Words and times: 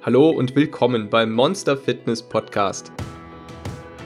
Hallo 0.00 0.30
und 0.30 0.54
willkommen 0.54 1.10
beim 1.10 1.32
Monster 1.32 1.76
Fitness 1.76 2.22
Podcast. 2.22 2.92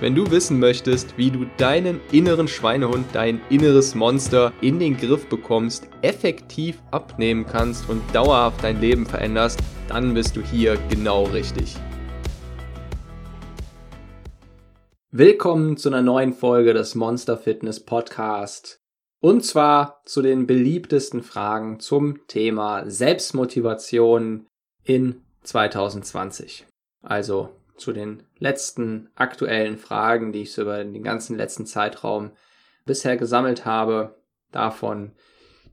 Wenn 0.00 0.14
du 0.14 0.30
wissen 0.30 0.58
möchtest, 0.58 1.18
wie 1.18 1.30
du 1.30 1.44
deinen 1.58 2.00
inneren 2.10 2.48
Schweinehund, 2.48 3.04
dein 3.12 3.42
inneres 3.50 3.94
Monster 3.94 4.54
in 4.62 4.78
den 4.78 4.96
Griff 4.96 5.28
bekommst, 5.28 5.88
effektiv 6.00 6.80
abnehmen 6.92 7.44
kannst 7.44 7.90
und 7.90 8.02
dauerhaft 8.14 8.64
dein 8.64 8.80
Leben 8.80 9.04
veränderst, 9.04 9.60
dann 9.86 10.14
bist 10.14 10.34
du 10.34 10.40
hier 10.40 10.78
genau 10.88 11.24
richtig. 11.24 11.76
Willkommen 15.10 15.76
zu 15.76 15.90
einer 15.90 16.00
neuen 16.00 16.32
Folge 16.32 16.72
des 16.72 16.94
Monster 16.94 17.36
Fitness 17.36 17.84
Podcast. 17.84 18.80
Und 19.20 19.44
zwar 19.44 20.00
zu 20.06 20.22
den 20.22 20.46
beliebtesten 20.46 21.22
Fragen 21.22 21.80
zum 21.80 22.26
Thema 22.28 22.88
Selbstmotivation 22.90 24.46
in 24.84 25.22
2020. 25.42 26.66
Also 27.02 27.50
zu 27.76 27.92
den 27.92 28.22
letzten 28.38 29.10
aktuellen 29.14 29.76
Fragen, 29.76 30.32
die 30.32 30.42
ich 30.42 30.52
so 30.52 30.62
über 30.62 30.82
den 30.82 31.02
ganzen 31.02 31.36
letzten 31.36 31.66
Zeitraum 31.66 32.30
bisher 32.84 33.16
gesammelt 33.16 33.64
habe. 33.64 34.14
Davon 34.52 35.12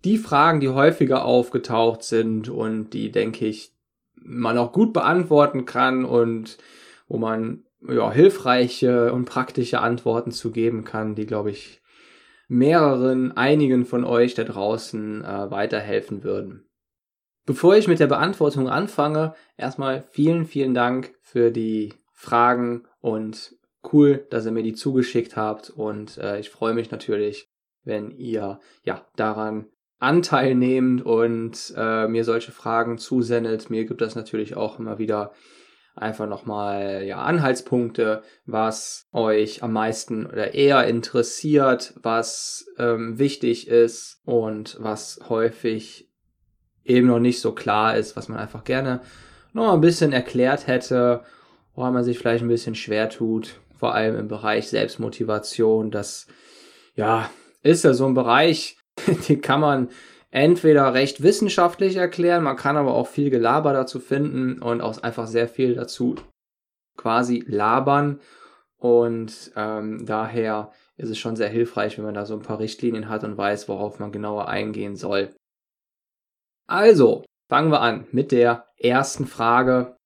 die 0.05 0.18
Fragen, 0.18 0.60
die 0.60 0.70
häufiger 0.70 1.26
aufgetaucht 1.26 2.04
sind 2.04 2.50
und 2.50 2.91
die, 2.91 3.12
denke 3.12 3.46
ich, 3.46 3.74
man 4.16 4.58
auch 4.58 4.72
gut 4.72 4.94
beantworten 4.94 5.66
kann 5.66 6.05
und 6.05 6.58
wo 7.08 7.18
man 7.18 7.63
ja, 7.88 8.12
hilfreiche 8.12 9.12
und 9.13 9.26
praktische 9.26 9.80
Antworten 9.80 10.32
zu 10.32 10.52
geben 10.52 10.84
kann, 10.84 11.16
die, 11.16 11.26
glaube 11.26 11.52
ich, 11.52 11.82
mehreren, 12.48 13.36
einigen 13.38 13.86
von 13.86 14.04
euch 14.04 14.34
da 14.34 14.44
draußen 14.44 15.24
äh, 15.24 15.52
weiterhelfen 15.52 16.24
würden. 16.24 16.69
Bevor 17.49 17.76
ich 17.76 17.88
mit 17.88 17.99
der 17.99 18.05
Beantwortung 18.05 18.70
anfange, 18.70 19.34
erstmal 19.57 20.03
vielen, 20.12 20.45
vielen 20.45 20.76
Dank 20.76 21.16
für 21.20 21.49
die 21.49 21.95
Fragen 22.13 22.84
und 23.01 23.55
cool, 23.91 24.27
dass 24.29 24.46
ihr 24.46 24.51
mir 24.51 24.62
die 24.62 24.76
zugeschickt 24.76 25.35
habt 25.35 25.71
und 25.71 26.20
äh, 26.20 26.40
ich 26.40 26.51
freue 26.51 26.76
mich 26.76 26.91
natürlich, 26.91 27.49
wenn 27.84 28.12
ihr 28.12 28.59
ja 28.84 29.04
daran 29.15 29.65
Anteil 29.98 30.54
nehmt 30.54 31.04
und 31.04 31.74
äh, 31.76 32.07
mir 32.07 32.24
solche 32.24 32.51
Fragen 32.51 32.99
zusendet. 32.99 33.71
Mir 33.71 33.85
gibt 33.85 34.02
das 34.02 34.13
natürlich 34.13 34.55
auch 34.55 34.77
immer 34.77 34.99
wieder 34.99 35.31
einfach 35.96 36.27
nochmal 36.27 37.04
ja, 37.04 37.24
Anhaltspunkte, 37.24 38.21
was 38.46 39.07
euch 39.12 39.63
am 39.63 39.74
meisten 39.74 40.27
oder 40.27 40.54
eher 40.54 40.85
interessiert, 40.85 41.96
was 42.04 42.68
ähm, 42.77 43.18
wichtig 43.18 43.68
ist 43.68 44.21
und 44.24 44.77
was 44.79 45.20
häufig 45.29 46.09
eben 46.90 47.07
noch 47.07 47.20
nicht 47.20 47.40
so 47.40 47.54
klar 47.54 47.95
ist, 47.95 48.15
was 48.15 48.27
man 48.27 48.40
einfach 48.40 48.63
gerne 48.63 49.01
noch 49.54 49.73
ein 49.73 49.82
bisschen 49.82 50.12
erklärt 50.12 50.68
hätte, 50.68 51.23
woran 51.76 51.93
man 51.93 52.04
sich 52.04 52.18
vielleicht 52.20 52.43
ein 52.43 52.49
bisschen 52.49 52.76
schwer 52.76 53.09
tut, 53.09 53.59
vor 53.77 53.93
allem 53.93 54.18
im 54.18 54.27
Bereich 54.27 54.70
Selbstmotivation. 54.70 55.91
Das, 55.91 56.27
ja, 56.96 57.29
ist 57.62 57.84
ja 57.84 57.93
so 57.93 58.05
ein 58.05 58.13
Bereich, 58.13 58.77
den 59.29 59.41
kann 59.41 59.62
man 59.62 59.90
entweder 60.31 60.93
recht 60.93 61.23
wissenschaftlich 61.23 61.96
erklären, 61.96 62.43
man 62.43 62.55
kann 62.55 62.77
aber 62.77 62.93
auch 62.93 63.07
viel 63.07 63.29
Gelaber 63.29 63.74
dazu 63.74 63.99
finden 63.99 64.62
und 64.62 64.81
auch 64.81 65.01
einfach 65.01 65.28
sehr 65.28 65.47
viel 65.47 65.75
dazu 65.75 66.16
quasi 66.97 67.44
labern. 67.47 68.19
Und 68.78 69.51
ähm, 69.56 70.06
daher 70.06 70.72
ist 70.97 71.09
es 71.09 71.18
schon 71.18 71.35
sehr 71.35 71.50
hilfreich, 71.50 71.97
wenn 71.97 72.06
man 72.06 72.13
da 72.13 72.25
so 72.25 72.34
ein 72.34 72.41
paar 72.41 72.59
Richtlinien 72.59 73.09
hat 73.09 73.24
und 73.24 73.38
weiß, 73.38 73.68
worauf 73.68 74.00
man 74.00 74.12
genauer 74.12 74.47
eingehen 74.47 74.96
soll. 74.96 75.29
Also, 76.69 77.23
fangen 77.50 77.72
wir 77.72 77.81
an 77.81 78.06
mit 78.12 78.31
der 78.31 78.67
ersten 78.78 79.25
Frage. 79.25 79.97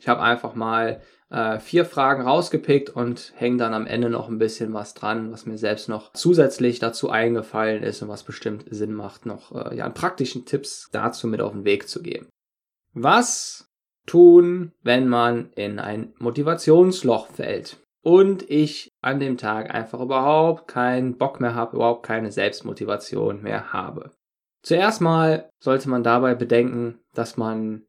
Ich 0.00 0.08
habe 0.08 0.22
einfach 0.22 0.54
mal 0.54 1.02
äh, 1.28 1.58
vier 1.58 1.84
Fragen 1.84 2.22
rausgepickt 2.22 2.88
und 2.88 3.34
hänge 3.36 3.58
dann 3.58 3.74
am 3.74 3.86
Ende 3.86 4.08
noch 4.08 4.30
ein 4.30 4.38
bisschen 4.38 4.72
was 4.72 4.94
dran, 4.94 5.30
was 5.30 5.44
mir 5.44 5.58
selbst 5.58 5.90
noch 5.90 6.14
zusätzlich 6.14 6.78
dazu 6.78 7.10
eingefallen 7.10 7.82
ist 7.82 8.00
und 8.00 8.08
was 8.08 8.22
bestimmt 8.22 8.64
Sinn 8.70 8.94
macht, 8.94 9.26
noch 9.26 9.52
äh, 9.52 9.76
ja, 9.76 9.84
an 9.84 9.92
praktischen 9.92 10.46
Tipps 10.46 10.88
dazu 10.90 11.26
mit 11.26 11.42
auf 11.42 11.52
den 11.52 11.66
Weg 11.66 11.86
zu 11.86 12.02
geben. 12.02 12.30
Was 12.94 13.68
tun, 14.06 14.72
wenn 14.82 15.08
man 15.08 15.50
in 15.50 15.78
ein 15.78 16.14
Motivationsloch 16.18 17.26
fällt 17.26 17.78
und 18.02 18.48
ich 18.48 18.88
an 19.02 19.20
dem 19.20 19.36
Tag 19.36 19.74
einfach 19.74 20.00
überhaupt 20.00 20.66
keinen 20.66 21.18
Bock 21.18 21.40
mehr 21.40 21.54
habe, 21.54 21.76
überhaupt 21.76 22.06
keine 22.06 22.32
Selbstmotivation 22.32 23.42
mehr 23.42 23.74
habe? 23.74 24.12
Zuerst 24.66 25.00
mal 25.00 25.48
sollte 25.60 25.88
man 25.88 26.02
dabei 26.02 26.34
bedenken, 26.34 26.98
dass 27.14 27.36
man 27.36 27.86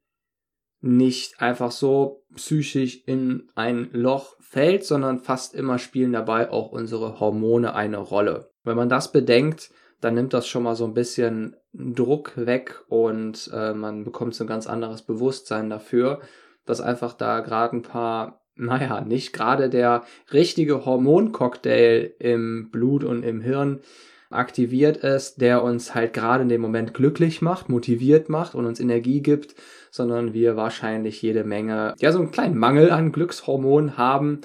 nicht 0.80 1.42
einfach 1.42 1.72
so 1.72 2.24
psychisch 2.36 3.02
in 3.08 3.50
ein 3.56 3.90
Loch 3.94 4.36
fällt, 4.40 4.86
sondern 4.86 5.18
fast 5.18 5.56
immer 5.56 5.80
spielen 5.80 6.14
dabei 6.14 6.52
auch 6.52 6.72
unsere 6.72 7.20
Hormone 7.20 7.74
eine 7.74 7.98
Rolle. 7.98 8.52
Wenn 8.64 8.78
man 8.78 8.90
das 8.90 9.12
bedenkt, 9.12 9.72
dann 10.02 10.14
nimmt 10.14 10.36
das 10.36 10.48
schon 10.48 10.62
mal 10.62 10.76
so 10.76 10.86
ein 10.86 10.94
bisschen 10.94 11.56
Druck 11.74 12.34
weg 12.36 12.84
und 12.90 13.50
äh, 13.52 13.74
man 13.74 14.04
bekommt 14.04 14.36
so 14.36 14.44
ein 14.44 14.48
ganz 14.48 14.68
anderes 14.68 15.02
Bewusstsein 15.02 15.72
dafür, 15.72 16.22
dass 16.68 16.80
einfach 16.80 17.14
da 17.14 17.40
gerade 17.40 17.76
ein 17.76 17.82
paar, 17.82 18.46
naja, 18.54 19.02
nicht 19.02 19.34
gerade 19.34 19.72
der 19.72 20.04
richtige 20.32 20.86
Hormoncocktail 20.86 22.14
im 22.20 22.70
Blut 22.70 23.04
und 23.04 23.24
im 23.24 23.42
Hirn 23.42 23.82
aktiviert 24.30 24.98
ist, 24.98 25.42
der 25.42 25.64
uns 25.64 25.96
halt 25.96 26.14
gerade 26.14 26.44
in 26.44 26.50
dem 26.50 26.62
Moment 26.62 26.94
glücklich 26.94 27.42
macht, 27.42 27.70
motiviert 27.70 28.30
macht 28.30 28.56
und 28.56 28.66
uns 28.66 28.80
Energie 28.80 29.22
gibt, 29.22 29.56
sondern 29.92 30.34
wir 30.34 30.56
wahrscheinlich 30.56 31.22
jede 31.22 31.44
Menge, 31.44 31.94
ja, 32.00 32.12
so 32.12 32.20
einen 32.20 32.32
kleinen 32.32 32.58
Mangel 32.58 32.92
an 32.92 33.12
Glückshormonen 33.12 33.98
haben 33.98 34.42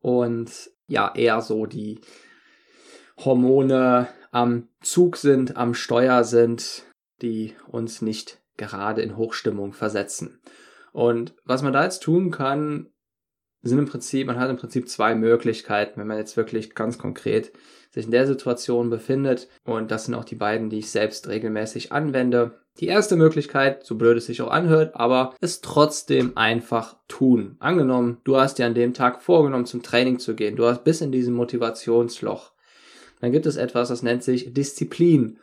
und 0.00 0.70
ja, 0.88 1.12
eher 1.14 1.40
so 1.40 1.66
die 1.66 2.00
Hormone 3.18 4.08
am 4.30 4.68
Zug 4.80 5.16
sind, 5.16 5.56
am 5.56 5.74
Steuer 5.74 6.24
sind, 6.24 6.84
die 7.22 7.54
uns 7.66 8.02
nicht 8.02 8.40
gerade 8.56 9.02
in 9.02 9.16
Hochstimmung 9.16 9.72
versetzen. 9.72 10.40
Und 10.92 11.34
was 11.44 11.62
man 11.62 11.72
da 11.72 11.84
jetzt 11.84 12.02
tun 12.02 12.30
kann, 12.30 12.88
sind 13.62 13.78
im 13.78 13.86
Prinzip, 13.86 14.26
man 14.26 14.38
hat 14.38 14.50
im 14.50 14.56
Prinzip 14.56 14.88
zwei 14.88 15.14
Möglichkeiten, 15.14 16.00
wenn 16.00 16.06
man 16.06 16.18
jetzt 16.18 16.36
wirklich 16.36 16.74
ganz 16.74 16.98
konkret 16.98 17.52
sich 17.90 18.04
in 18.04 18.10
der 18.10 18.26
Situation 18.26 18.90
befindet. 18.90 19.48
Und 19.64 19.90
das 19.90 20.04
sind 20.04 20.14
auch 20.14 20.24
die 20.24 20.34
beiden, 20.34 20.70
die 20.70 20.78
ich 20.78 20.90
selbst 20.90 21.28
regelmäßig 21.28 21.92
anwende. 21.92 22.60
Die 22.78 22.88
erste 22.88 23.16
Möglichkeit, 23.16 23.84
so 23.84 23.94
blöd 23.94 24.18
es 24.18 24.26
sich 24.26 24.42
auch 24.42 24.50
anhört, 24.50 24.94
aber 24.94 25.34
es 25.40 25.62
trotzdem 25.62 26.36
einfach 26.36 26.96
tun. 27.08 27.56
Angenommen, 27.58 28.18
du 28.24 28.36
hast 28.36 28.58
dir 28.58 28.66
an 28.66 28.74
dem 28.74 28.92
Tag 28.92 29.22
vorgenommen, 29.22 29.64
zum 29.64 29.82
Training 29.82 30.18
zu 30.18 30.34
gehen. 30.34 30.56
Du 30.56 30.66
hast 30.66 30.84
bis 30.84 31.00
in 31.00 31.10
diesem 31.10 31.34
Motivationsloch. 31.34 32.52
Dann 33.20 33.32
gibt 33.32 33.46
es 33.46 33.56
etwas, 33.56 33.88
das 33.88 34.02
nennt 34.02 34.22
sich 34.22 34.52
Disziplin. 34.52 35.38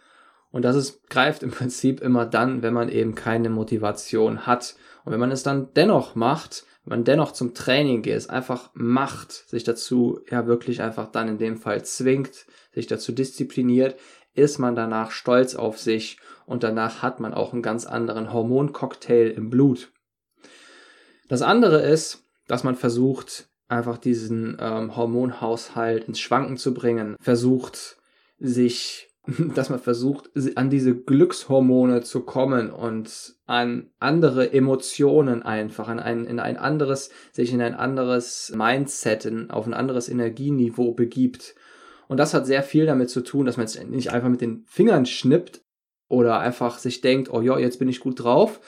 Und 0.51 0.63
das 0.63 0.75
ist, 0.75 1.09
greift 1.09 1.41
im 1.41 1.49
Prinzip 1.49 2.01
immer 2.01 2.27
dann, 2.27 2.61
wenn 2.61 2.75
man 2.75 2.89
eben 2.89 3.15
keine 3.15 3.49
Motivation 3.49 4.45
hat. 4.45 4.75
Und 5.03 5.11
wenn 5.11 5.19
man 5.19 5.31
es 5.31 5.41
dann 5.41 5.69
dennoch 5.75 6.13
macht, 6.13 6.65
man 6.85 7.03
dennoch 7.03 7.31
zum 7.31 7.53
Training 7.53 8.01
geht, 8.01 8.17
es 8.17 8.29
einfach 8.29 8.69
macht, 8.73 9.31
sich 9.31 9.63
dazu 9.63 10.21
ja 10.29 10.47
wirklich 10.47 10.81
einfach 10.81 11.07
dann 11.07 11.27
in 11.27 11.37
dem 11.37 11.57
Fall 11.57 11.83
zwingt, 11.85 12.45
sich 12.73 12.87
dazu 12.87 13.11
diszipliniert, 13.11 13.97
ist 14.33 14.57
man 14.59 14.75
danach 14.75 15.11
stolz 15.11 15.55
auf 15.55 15.79
sich 15.79 16.17
und 16.45 16.63
danach 16.63 17.01
hat 17.01 17.19
man 17.19 17.33
auch 17.33 17.53
einen 17.53 17.61
ganz 17.61 17.85
anderen 17.85 18.33
Hormoncocktail 18.33 19.29
im 19.29 19.49
Blut. 19.49 19.91
Das 21.29 21.41
andere 21.41 21.81
ist, 21.81 22.25
dass 22.47 22.63
man 22.63 22.75
versucht, 22.75 23.47
einfach 23.67 23.97
diesen 23.97 24.57
ähm, 24.59 24.95
Hormonhaushalt 24.95 26.05
ins 26.05 26.19
Schwanken 26.19 26.57
zu 26.57 26.73
bringen, 26.73 27.15
versucht, 27.19 27.97
sich 28.39 29.09
dass 29.55 29.69
man 29.69 29.79
versucht, 29.79 30.29
an 30.55 30.69
diese 30.69 30.95
Glückshormone 30.95 32.01
zu 32.01 32.21
kommen 32.21 32.71
und 32.71 33.35
an 33.45 33.89
andere 33.99 34.51
Emotionen 34.51 35.43
einfach, 35.43 35.87
an 35.87 35.99
ein, 35.99 36.25
in 36.25 36.39
ein 36.39 36.57
anderes, 36.57 37.09
sich 37.31 37.53
in 37.53 37.61
ein 37.61 37.73
anderes 37.73 38.51
Mindset, 38.55 39.25
in, 39.25 39.49
auf 39.49 39.65
ein 39.65 39.73
anderes 39.73 40.09
Energieniveau 40.09 40.93
begibt. 40.93 41.55
Und 42.09 42.17
das 42.17 42.33
hat 42.33 42.45
sehr 42.45 42.63
viel 42.63 42.85
damit 42.85 43.09
zu 43.09 43.21
tun, 43.21 43.45
dass 43.45 43.55
man 43.55 43.65
jetzt 43.65 43.81
nicht 43.87 44.11
einfach 44.11 44.29
mit 44.29 44.41
den 44.41 44.65
Fingern 44.67 45.05
schnippt 45.05 45.63
oder 46.09 46.39
einfach 46.39 46.77
sich 46.77 46.99
denkt, 46.99 47.31
oh 47.31 47.41
ja, 47.41 47.57
jetzt 47.57 47.79
bin 47.79 47.87
ich 47.87 48.01
gut 48.01 48.21
drauf, 48.21 48.59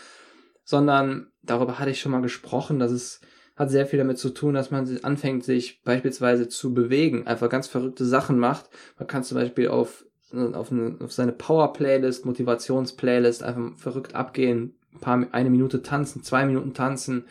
sondern 0.63 1.31
darüber 1.43 1.79
hatte 1.79 1.91
ich 1.91 1.99
schon 1.99 2.13
mal 2.13 2.21
gesprochen, 2.21 2.79
dass 2.79 2.91
es 2.91 3.19
hat 3.57 3.69
sehr 3.71 3.85
viel 3.85 3.99
damit 3.99 4.17
zu 4.17 4.31
tun, 4.31 4.53
dass 4.53 4.71
man 4.71 4.99
anfängt, 5.03 5.45
sich 5.45 5.81
beispielsweise 5.83 6.49
zu 6.49 6.73
bewegen, 6.73 7.25
einfach 7.25 7.49
ganz 7.49 7.67
verrückte 7.67 8.03
Sachen 8.03 8.37
macht. 8.37 8.69
Man 8.97 9.07
kann 9.07 9.23
zum 9.23 9.37
Beispiel 9.37 9.69
auf 9.69 10.05
auf, 10.33 10.71
eine, 10.71 10.97
auf 11.01 11.11
seine 11.11 11.31
Power-Playlist, 11.31 12.25
Motivations-Playlist 12.25 13.43
einfach 13.43 13.77
verrückt 13.77 14.15
abgehen, 14.15 14.75
ein 14.93 14.99
paar, 14.99 15.27
eine 15.31 15.49
Minute 15.49 15.81
tanzen, 15.81 16.23
zwei 16.23 16.45
Minuten 16.45 16.73
tanzen, 16.73 17.25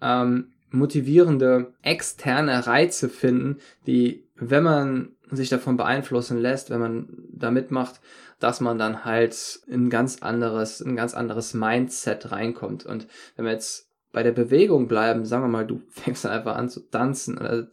ähm, 0.00 0.52
motivierende 0.70 1.72
externe 1.82 2.66
Reize 2.66 3.08
finden, 3.08 3.58
die, 3.86 4.24
wenn 4.36 4.62
man 4.62 5.16
sich 5.30 5.48
davon 5.48 5.76
beeinflussen 5.76 6.38
lässt, 6.38 6.70
wenn 6.70 6.80
man 6.80 7.08
da 7.32 7.50
mitmacht, 7.50 8.00
dass 8.38 8.60
man 8.60 8.78
dann 8.78 9.04
halt 9.04 9.60
in 9.66 9.86
ein 9.86 9.90
ganz 9.90 10.22
anderes, 10.22 10.80
ein 10.80 10.96
ganz 10.96 11.14
anderes 11.14 11.54
Mindset 11.54 12.32
reinkommt. 12.32 12.86
Und 12.86 13.06
wenn 13.36 13.44
wir 13.44 13.52
jetzt 13.52 13.88
bei 14.12 14.22
der 14.22 14.32
Bewegung 14.32 14.88
bleiben, 14.88 15.24
sagen 15.24 15.44
wir 15.44 15.48
mal, 15.48 15.66
du 15.66 15.82
fängst 15.88 16.24
dann 16.24 16.32
einfach 16.32 16.56
an 16.56 16.68
zu 16.68 16.80
tanzen. 16.90 17.38
Also, 17.38 17.66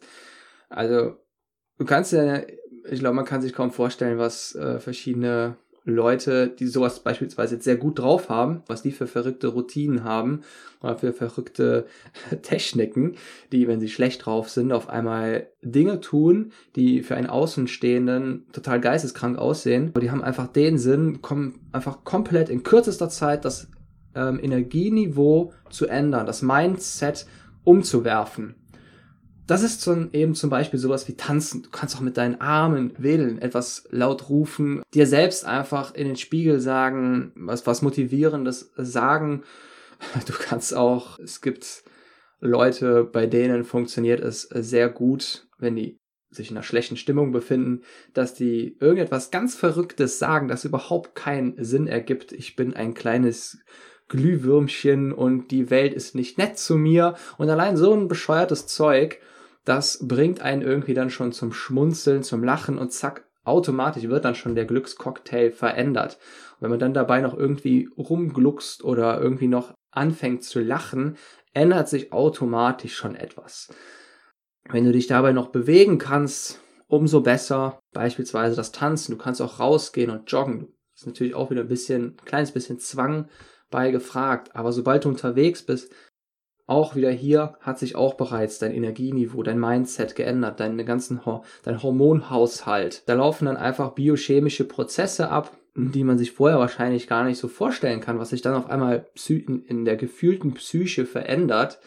also 0.69 1.17
du 1.77 1.85
kannst 1.85 2.13
ja, 2.13 2.41
ich 2.89 2.99
glaube, 2.99 3.15
man 3.15 3.25
kann 3.25 3.41
sich 3.41 3.53
kaum 3.53 3.71
vorstellen, 3.71 4.17
was 4.17 4.55
äh, 4.55 4.79
verschiedene 4.79 5.57
Leute, 5.87 6.49
die 6.49 6.67
sowas 6.67 6.99
beispielsweise 6.99 7.55
jetzt 7.55 7.63
sehr 7.63 7.77
gut 7.77 7.99
drauf 7.99 8.27
haben, 8.27 8.61
was 8.67 8.81
die 8.81 8.91
für 8.91 9.07
verrückte 9.07 9.47
Routinen 9.47 10.03
haben 10.03 10.41
oder 10.81 10.97
für 10.97 11.13
verrückte 11.13 11.85
Techniken, 12.41 13.15
die, 13.53 13.69
wenn 13.69 13.79
sie 13.79 13.87
schlecht 13.87 14.25
drauf 14.25 14.49
sind, 14.49 14.73
auf 14.73 14.89
einmal 14.89 15.47
Dinge 15.61 16.01
tun, 16.01 16.51
die 16.75 17.03
für 17.03 17.15
einen 17.15 17.29
Außenstehenden 17.29 18.47
total 18.51 18.81
geisteskrank 18.81 19.37
aussehen. 19.37 19.91
Aber 19.93 20.01
die 20.01 20.11
haben 20.11 20.23
einfach 20.23 20.47
den 20.47 20.77
Sinn, 20.77 21.21
kommen 21.21 21.61
einfach 21.71 22.03
komplett 22.03 22.49
in 22.49 22.63
kürzester 22.63 23.07
Zeit 23.07 23.45
das 23.45 23.69
ähm, 24.13 24.39
Energieniveau 24.43 25.53
zu 25.69 25.87
ändern, 25.87 26.25
das 26.25 26.41
Mindset 26.41 27.25
umzuwerfen. 27.63 28.55
Das 29.47 29.63
ist 29.63 29.79
zum, 29.79 30.09
eben 30.11 30.35
zum 30.35 30.49
Beispiel 30.49 30.77
sowas 30.77 31.07
wie 31.07 31.15
tanzen. 31.15 31.63
Du 31.63 31.69
kannst 31.69 31.95
auch 31.95 32.01
mit 32.01 32.17
deinen 32.17 32.41
Armen 32.41 32.93
wedeln, 32.97 33.41
etwas 33.41 33.87
laut 33.91 34.29
rufen, 34.29 34.83
dir 34.93 35.07
selbst 35.07 35.45
einfach 35.45 35.95
in 35.95 36.05
den 36.05 36.17
Spiegel 36.17 36.59
sagen, 36.59 37.31
was, 37.35 37.65
was 37.65 37.81
motivierendes 37.81 38.71
sagen. 38.75 39.43
Du 40.27 40.33
kannst 40.33 40.75
auch, 40.75 41.17
es 41.17 41.41
gibt 41.41 41.83
Leute, 42.39 43.03
bei 43.03 43.25
denen 43.25 43.63
funktioniert 43.63 44.19
es 44.19 44.43
sehr 44.43 44.89
gut, 44.89 45.47
wenn 45.57 45.75
die 45.75 45.97
sich 46.29 46.51
in 46.51 46.57
einer 46.57 46.63
schlechten 46.63 46.97
Stimmung 46.97 47.31
befinden, 47.31 47.81
dass 48.13 48.35
die 48.35 48.77
irgendetwas 48.79 49.31
ganz 49.31 49.55
Verrücktes 49.55 50.19
sagen, 50.19 50.47
das 50.47 50.65
überhaupt 50.65 51.15
keinen 51.15 51.55
Sinn 51.63 51.87
ergibt. 51.87 52.31
Ich 52.31 52.55
bin 52.55 52.75
ein 52.75 52.93
kleines 52.93 53.57
Glühwürmchen 54.07 55.13
und 55.13 55.49
die 55.49 55.71
Welt 55.71 55.95
ist 55.95 56.13
nicht 56.13 56.37
nett 56.37 56.59
zu 56.59 56.77
mir 56.77 57.15
und 57.39 57.49
allein 57.49 57.75
so 57.75 57.91
ein 57.93 58.07
bescheuertes 58.07 58.67
Zeug 58.67 59.19
das 59.67 59.99
bringt 60.07 60.41
einen 60.41 60.61
irgendwie 60.61 60.93
dann 60.93 61.09
schon 61.09 61.33
zum 61.33 61.51
Schmunzeln, 61.51 62.23
zum 62.23 62.43
Lachen 62.43 62.77
und 62.77 62.93
zack, 62.93 63.27
automatisch 63.43 64.07
wird 64.07 64.25
dann 64.25 64.35
schon 64.35 64.55
der 64.55 64.65
Glückscocktail 64.65 65.51
verändert. 65.51 66.17
Und 66.55 66.61
wenn 66.61 66.69
man 66.69 66.79
dann 66.79 66.93
dabei 66.93 67.21
noch 67.21 67.37
irgendwie 67.37 67.89
rumgluckst 67.97 68.83
oder 68.83 69.19
irgendwie 69.19 69.47
noch 69.47 69.73
anfängt 69.91 70.43
zu 70.43 70.59
lachen, 70.59 71.17
ändert 71.53 71.89
sich 71.89 72.13
automatisch 72.13 72.95
schon 72.95 73.15
etwas. 73.15 73.73
Wenn 74.69 74.85
du 74.85 74.91
dich 74.91 75.07
dabei 75.07 75.33
noch 75.33 75.49
bewegen 75.49 75.97
kannst, 75.97 76.61
umso 76.87 77.21
besser. 77.21 77.79
Beispielsweise 77.93 78.55
das 78.55 78.71
Tanzen. 78.71 79.11
Du 79.11 79.17
kannst 79.17 79.41
auch 79.41 79.59
rausgehen 79.59 80.11
und 80.11 80.31
joggen. 80.31 80.73
Ist 80.95 81.07
natürlich 81.07 81.35
auch 81.35 81.51
wieder 81.51 81.61
ein 81.61 81.67
bisschen, 81.67 82.15
ein 82.15 82.25
kleines 82.25 82.51
bisschen 82.51 82.79
Zwang 82.79 83.29
bei 83.69 83.91
gefragt. 83.91 84.55
Aber 84.55 84.71
sobald 84.71 85.05
du 85.05 85.09
unterwegs 85.09 85.63
bist, 85.63 85.91
auch 86.67 86.95
wieder 86.95 87.11
hier 87.11 87.55
hat 87.61 87.79
sich 87.79 87.95
auch 87.95 88.15
bereits 88.15 88.59
dein 88.59 88.73
Energieniveau, 88.73 89.41
dein 89.41 89.59
Mindset 89.59 90.15
geändert, 90.15 90.59
deine 90.59 90.83
ganzen, 90.83 91.21
dein 91.63 91.81
Hormonhaushalt. 91.81 93.03
Da 93.07 93.13
laufen 93.13 93.45
dann 93.45 93.55
einfach 93.55 93.93
biochemische 93.93 94.65
Prozesse 94.65 95.29
ab, 95.29 95.57
die 95.75 96.03
man 96.03 96.17
sich 96.17 96.33
vorher 96.33 96.59
wahrscheinlich 96.59 97.07
gar 97.07 97.23
nicht 97.23 97.37
so 97.37 97.47
vorstellen 97.47 98.01
kann, 98.01 98.19
was 98.19 98.31
sich 98.31 98.41
dann 98.41 98.55
auf 98.55 98.69
einmal 98.69 99.07
in 99.29 99.85
der 99.85 99.95
gefühlten 99.95 100.55
Psyche 100.55 101.05
verändert, 101.05 101.79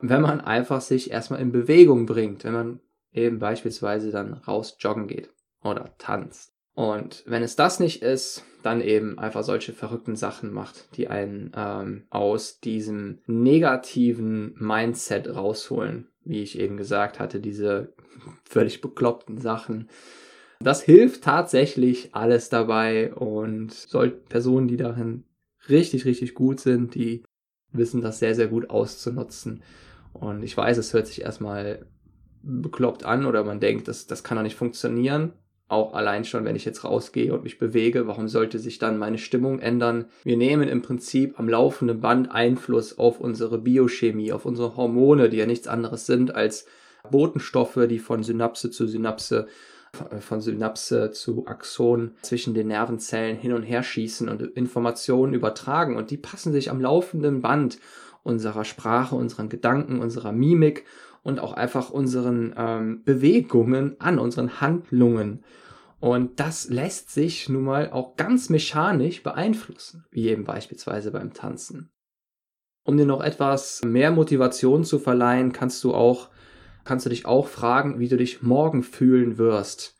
wenn 0.00 0.22
man 0.22 0.40
einfach 0.40 0.80
sich 0.80 1.10
erstmal 1.10 1.40
in 1.40 1.52
Bewegung 1.52 2.06
bringt, 2.06 2.44
wenn 2.44 2.52
man 2.52 2.80
eben 3.12 3.38
beispielsweise 3.38 4.10
dann 4.10 4.32
raus 4.32 4.76
joggen 4.80 5.06
geht 5.06 5.30
oder 5.62 5.94
tanzt. 5.98 6.54
Und 6.74 7.24
wenn 7.26 7.42
es 7.42 7.56
das 7.56 7.78
nicht 7.78 8.02
ist, 8.02 8.42
dann 8.64 8.80
eben 8.80 9.18
einfach 9.18 9.44
solche 9.44 9.74
verrückten 9.74 10.16
Sachen 10.16 10.50
macht, 10.50 10.96
die 10.96 11.08
einen 11.08 11.52
ähm, 11.54 12.04
aus 12.08 12.60
diesem 12.60 13.18
negativen 13.26 14.54
Mindset 14.58 15.28
rausholen, 15.28 16.08
wie 16.24 16.42
ich 16.42 16.58
eben 16.58 16.78
gesagt 16.78 17.20
hatte, 17.20 17.40
diese 17.40 17.92
völlig 18.44 18.80
bekloppten 18.80 19.38
Sachen. 19.38 19.90
Das 20.60 20.82
hilft 20.82 21.24
tatsächlich 21.24 22.14
alles 22.14 22.48
dabei 22.48 23.12
und 23.12 23.70
soll 23.72 24.10
Personen, 24.10 24.66
die 24.66 24.78
darin 24.78 25.24
richtig, 25.68 26.06
richtig 26.06 26.34
gut 26.34 26.58
sind, 26.58 26.94
die 26.94 27.22
wissen 27.70 28.00
das 28.00 28.18
sehr, 28.18 28.34
sehr 28.34 28.48
gut 28.48 28.70
auszunutzen. 28.70 29.62
Und 30.14 30.42
ich 30.42 30.56
weiß, 30.56 30.78
es 30.78 30.94
hört 30.94 31.06
sich 31.06 31.20
erstmal 31.20 31.84
bekloppt 32.42 33.04
an 33.04 33.26
oder 33.26 33.44
man 33.44 33.60
denkt, 33.60 33.88
das, 33.88 34.06
das 34.06 34.24
kann 34.24 34.36
doch 34.36 34.42
nicht 34.42 34.56
funktionieren 34.56 35.34
auch 35.68 35.94
allein 35.94 36.24
schon, 36.24 36.44
wenn 36.44 36.56
ich 36.56 36.64
jetzt 36.64 36.84
rausgehe 36.84 37.32
und 37.32 37.44
mich 37.44 37.58
bewege, 37.58 38.06
warum 38.06 38.28
sollte 38.28 38.58
sich 38.58 38.78
dann 38.78 38.98
meine 38.98 39.18
Stimmung 39.18 39.60
ändern? 39.60 40.06
Wir 40.22 40.36
nehmen 40.36 40.68
im 40.68 40.82
Prinzip 40.82 41.38
am 41.38 41.48
laufenden 41.48 42.00
Band 42.00 42.30
Einfluss 42.30 42.98
auf 42.98 43.18
unsere 43.18 43.58
Biochemie, 43.58 44.32
auf 44.32 44.44
unsere 44.44 44.76
Hormone, 44.76 45.30
die 45.30 45.38
ja 45.38 45.46
nichts 45.46 45.66
anderes 45.66 46.06
sind 46.06 46.34
als 46.34 46.66
Botenstoffe, 47.10 47.80
die 47.88 47.98
von 47.98 48.22
Synapse 48.22 48.70
zu 48.70 48.86
Synapse, 48.86 49.46
von 50.20 50.40
Synapse 50.40 51.12
zu 51.12 51.46
Axon 51.46 52.12
zwischen 52.22 52.54
den 52.54 52.68
Nervenzellen 52.68 53.36
hin 53.36 53.52
und 53.52 53.62
her 53.62 53.82
schießen 53.82 54.28
und 54.28 54.42
Informationen 54.42 55.34
übertragen. 55.34 55.96
Und 55.96 56.10
die 56.10 56.16
passen 56.16 56.52
sich 56.52 56.70
am 56.70 56.80
laufenden 56.80 57.40
Band 57.42 57.78
unserer 58.22 58.64
Sprache, 58.64 59.14
unseren 59.14 59.48
Gedanken, 59.48 60.00
unserer 60.00 60.32
Mimik 60.32 60.84
und 61.24 61.40
auch 61.40 61.54
einfach 61.54 61.90
unseren 61.90 62.54
ähm, 62.56 63.02
Bewegungen 63.02 63.96
an, 63.98 64.20
unseren 64.20 64.60
Handlungen. 64.60 65.42
Und 65.98 66.38
das 66.38 66.68
lässt 66.68 67.10
sich 67.10 67.48
nun 67.48 67.64
mal 67.64 67.90
auch 67.90 68.14
ganz 68.14 68.50
mechanisch 68.50 69.22
beeinflussen, 69.22 70.04
wie 70.10 70.28
eben 70.28 70.44
beispielsweise 70.44 71.10
beim 71.10 71.32
Tanzen. 71.32 71.90
Um 72.84 72.98
dir 72.98 73.06
noch 73.06 73.22
etwas 73.22 73.80
mehr 73.82 74.10
Motivation 74.10 74.84
zu 74.84 74.98
verleihen, 74.98 75.52
kannst 75.52 75.82
du 75.82 75.94
auch, 75.94 76.28
kannst 76.84 77.06
du 77.06 77.10
dich 77.10 77.24
auch 77.24 77.48
fragen, 77.48 77.98
wie 77.98 78.08
du 78.08 78.18
dich 78.18 78.42
morgen 78.42 78.82
fühlen 78.82 79.38
wirst, 79.38 79.96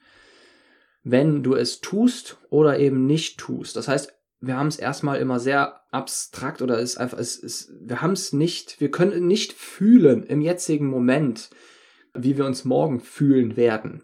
wenn 1.02 1.42
du 1.42 1.54
es 1.54 1.80
tust 1.80 2.36
oder 2.50 2.78
eben 2.78 3.06
nicht 3.06 3.40
tust. 3.40 3.76
Das 3.76 3.88
heißt, 3.88 4.13
wir 4.46 4.56
haben 4.56 4.68
es 4.68 4.76
erstmal 4.76 5.18
immer 5.18 5.40
sehr 5.40 5.80
abstrakt 5.90 6.62
oder 6.62 6.78
ist 6.78 6.96
einfach, 6.96 7.18
es 7.18 7.36
ist, 7.36 7.72
wir 7.80 8.02
haben 8.02 8.12
es 8.12 8.32
nicht, 8.32 8.80
wir 8.80 8.90
können 8.90 9.26
nicht 9.26 9.52
fühlen 9.52 10.22
im 10.24 10.40
jetzigen 10.40 10.86
Moment, 10.86 11.50
wie 12.14 12.36
wir 12.36 12.44
uns 12.44 12.64
morgen 12.64 13.00
fühlen 13.00 13.56
werden. 13.56 14.02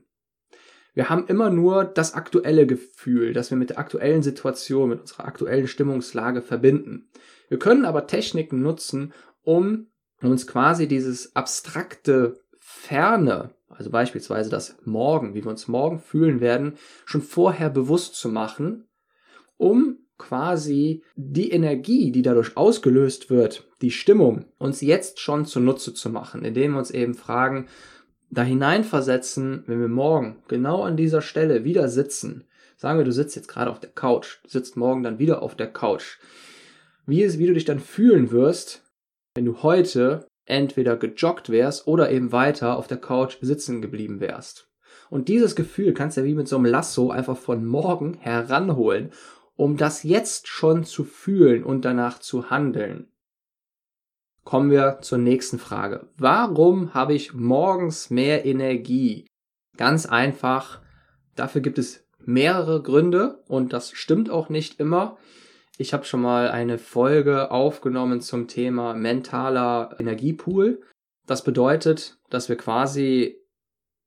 Wir 0.94 1.08
haben 1.08 1.26
immer 1.28 1.50
nur 1.50 1.84
das 1.84 2.14
aktuelle 2.14 2.66
Gefühl, 2.66 3.32
das 3.32 3.50
wir 3.50 3.58
mit 3.58 3.70
der 3.70 3.78
aktuellen 3.78 4.22
Situation, 4.22 4.90
mit 4.90 5.00
unserer 5.00 5.24
aktuellen 5.24 5.68
Stimmungslage 5.68 6.42
verbinden. 6.42 7.08
Wir 7.48 7.58
können 7.58 7.84
aber 7.84 8.06
Techniken 8.06 8.60
nutzen, 8.60 9.12
um 9.42 9.86
uns 10.20 10.46
quasi 10.46 10.88
dieses 10.88 11.34
abstrakte 11.36 12.40
Ferne, 12.58 13.54
also 13.68 13.90
beispielsweise 13.90 14.50
das 14.50 14.76
Morgen, 14.84 15.34
wie 15.34 15.44
wir 15.44 15.50
uns 15.50 15.68
morgen 15.68 15.98
fühlen 15.98 16.40
werden, 16.40 16.74
schon 17.04 17.22
vorher 17.22 17.70
bewusst 17.70 18.16
zu 18.16 18.28
machen, 18.28 18.88
um 19.56 19.98
quasi 20.20 21.02
die 21.16 21.50
Energie, 21.50 22.12
die 22.12 22.22
dadurch 22.22 22.56
ausgelöst 22.56 23.30
wird, 23.30 23.66
die 23.80 23.90
Stimmung, 23.90 24.44
uns 24.58 24.82
jetzt 24.82 25.18
schon 25.18 25.46
zunutze 25.46 25.94
zu 25.94 26.10
machen, 26.10 26.44
indem 26.44 26.72
wir 26.72 26.78
uns 26.78 26.90
eben 26.90 27.14
fragen, 27.14 27.66
da 28.30 28.42
hineinversetzen, 28.42 29.64
wenn 29.66 29.80
wir 29.80 29.88
morgen 29.88 30.42
genau 30.46 30.82
an 30.82 30.96
dieser 30.96 31.22
Stelle 31.22 31.64
wieder 31.64 31.88
sitzen, 31.88 32.44
sagen 32.76 32.98
wir, 32.98 33.04
du 33.04 33.12
sitzt 33.12 33.34
jetzt 33.34 33.48
gerade 33.48 33.70
auf 33.70 33.80
der 33.80 33.90
Couch, 33.90 34.38
du 34.44 34.50
sitzt 34.50 34.76
morgen 34.76 35.02
dann 35.02 35.18
wieder 35.18 35.42
auf 35.42 35.56
der 35.56 35.72
Couch, 35.72 36.18
wie, 37.06 37.24
es, 37.24 37.38
wie 37.38 37.46
du 37.46 37.54
dich 37.54 37.64
dann 37.64 37.80
fühlen 37.80 38.30
wirst, 38.30 38.84
wenn 39.34 39.46
du 39.46 39.62
heute 39.62 40.28
entweder 40.44 40.96
gejoggt 40.96 41.48
wärst 41.48 41.86
oder 41.86 42.10
eben 42.10 42.30
weiter 42.30 42.76
auf 42.76 42.86
der 42.86 42.98
Couch 42.98 43.38
sitzen 43.40 43.80
geblieben 43.80 44.20
wärst. 44.20 44.68
Und 45.08 45.28
dieses 45.28 45.56
Gefühl 45.56 45.94
kannst 45.94 46.16
du 46.16 46.20
ja 46.20 46.26
wie 46.26 46.34
mit 46.34 46.46
so 46.46 46.56
einem 46.56 46.66
Lasso 46.66 47.10
einfach 47.10 47.36
von 47.36 47.64
morgen 47.64 48.14
heranholen 48.20 49.10
um 49.60 49.76
das 49.76 50.04
jetzt 50.04 50.48
schon 50.48 50.84
zu 50.84 51.04
fühlen 51.04 51.64
und 51.64 51.84
danach 51.84 52.18
zu 52.18 52.48
handeln. 52.48 53.12
Kommen 54.42 54.70
wir 54.70 55.00
zur 55.02 55.18
nächsten 55.18 55.58
Frage. 55.58 56.08
Warum 56.16 56.94
habe 56.94 57.12
ich 57.12 57.34
morgens 57.34 58.08
mehr 58.08 58.46
Energie? 58.46 59.26
Ganz 59.76 60.06
einfach, 60.06 60.80
dafür 61.36 61.60
gibt 61.60 61.78
es 61.78 62.08
mehrere 62.18 62.80
Gründe 62.82 63.42
und 63.48 63.74
das 63.74 63.92
stimmt 63.92 64.30
auch 64.30 64.48
nicht 64.48 64.80
immer. 64.80 65.18
Ich 65.76 65.92
habe 65.92 66.06
schon 66.06 66.22
mal 66.22 66.48
eine 66.48 66.78
Folge 66.78 67.50
aufgenommen 67.50 68.22
zum 68.22 68.48
Thema 68.48 68.94
mentaler 68.94 69.94
Energiepool. 69.98 70.80
Das 71.26 71.44
bedeutet, 71.44 72.18
dass 72.30 72.48
wir 72.48 72.56
quasi, 72.56 73.36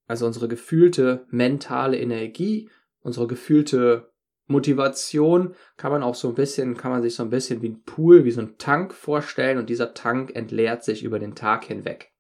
also 0.08 0.26
unsere 0.26 0.48
gefühlte 0.48 1.28
mentale 1.30 2.00
Energie, 2.00 2.72
unsere 3.02 3.28
gefühlte 3.28 4.13
Motivation 4.48 5.56
kann 5.78 5.92
man 5.92 6.04
auch 6.04 6.16
so 6.16 6.30
ein 6.30 6.36
bisschen, 6.36 6.76
kann 6.76 6.92
man 6.92 7.02
sich 7.02 7.16
so 7.16 7.24
ein 7.24 7.30
bisschen 7.30 7.62
wie 7.62 7.70
ein 7.70 7.84
Pool, 7.84 8.26
wie 8.26 8.32
so 8.32 8.42
ein 8.42 8.58
Tank 8.58 8.94
vorstellen 8.94 9.58
und 9.58 9.70
dieser 9.70 9.94
Tank 9.94 10.36
entleert 10.36 10.84
sich 10.84 11.04
über 11.04 11.20
den 11.20 11.36
Tag 11.36 11.66
hinweg. 11.66 12.12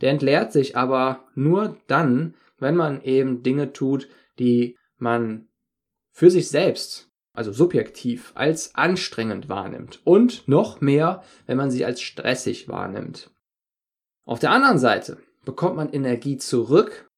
Der 0.00 0.10
entleert 0.10 0.52
sich 0.52 0.76
aber 0.76 1.24
nur 1.34 1.78
dann, 1.86 2.34
wenn 2.58 2.76
man 2.76 3.02
eben 3.02 3.42
Dinge 3.42 3.72
tut, 3.72 4.08
die 4.38 4.76
man 4.98 5.48
für 6.12 6.30
sich 6.30 6.48
selbst 6.48 7.06
also 7.36 7.52
subjektiv, 7.52 8.32
als 8.34 8.74
anstrengend 8.74 9.48
wahrnimmt. 9.48 10.00
Und 10.04 10.48
noch 10.48 10.80
mehr, 10.80 11.22
wenn 11.46 11.58
man 11.58 11.70
sie 11.70 11.84
als 11.84 12.00
stressig 12.00 12.66
wahrnimmt. 12.68 13.30
Auf 14.24 14.40
der 14.40 14.50
anderen 14.50 14.78
Seite 14.78 15.18
bekommt 15.44 15.76
man 15.76 15.92
Energie 15.92 16.38
zurück, 16.38 17.10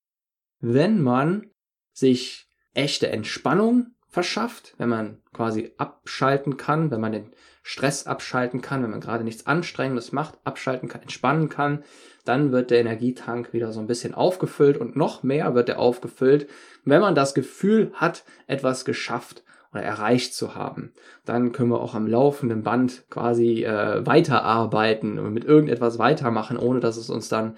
wenn 0.58 1.00
man 1.00 1.50
sich 1.92 2.48
echte 2.74 3.08
Entspannung 3.08 3.94
verschafft, 4.08 4.74
wenn 4.78 4.88
man 4.88 5.18
quasi 5.32 5.72
abschalten 5.76 6.56
kann, 6.56 6.90
wenn 6.90 7.00
man 7.00 7.12
den 7.12 7.32
Stress 7.62 8.06
abschalten 8.06 8.62
kann, 8.62 8.82
wenn 8.82 8.90
man 8.90 9.00
gerade 9.00 9.24
nichts 9.24 9.46
Anstrengendes 9.46 10.12
macht, 10.12 10.38
abschalten 10.44 10.88
kann, 10.88 11.02
entspannen 11.02 11.50
kann, 11.50 11.84
dann 12.24 12.50
wird 12.52 12.70
der 12.70 12.80
Energietank 12.80 13.52
wieder 13.52 13.72
so 13.72 13.80
ein 13.80 13.86
bisschen 13.86 14.14
aufgefüllt 14.14 14.78
und 14.78 14.96
noch 14.96 15.22
mehr 15.22 15.54
wird 15.54 15.68
er 15.68 15.78
aufgefüllt, 15.78 16.48
wenn 16.84 17.02
man 17.02 17.14
das 17.14 17.34
Gefühl 17.34 17.92
hat, 17.94 18.24
etwas 18.46 18.84
geschafft 18.84 19.42
oder 19.72 19.82
erreicht 19.82 20.34
zu 20.34 20.54
haben. 20.54 20.92
Dann 21.26 21.52
können 21.52 21.70
wir 21.70 21.80
auch 21.80 21.94
am 21.94 22.06
laufenden 22.06 22.62
Band 22.62 23.04
quasi 23.10 23.64
äh, 23.64 24.06
weiterarbeiten 24.06 25.18
und 25.18 25.34
mit 25.34 25.44
irgendetwas 25.44 25.98
weitermachen, 25.98 26.56
ohne 26.56 26.80
dass 26.80 26.96
es 26.96 27.10
uns 27.10 27.28
dann, 27.28 27.56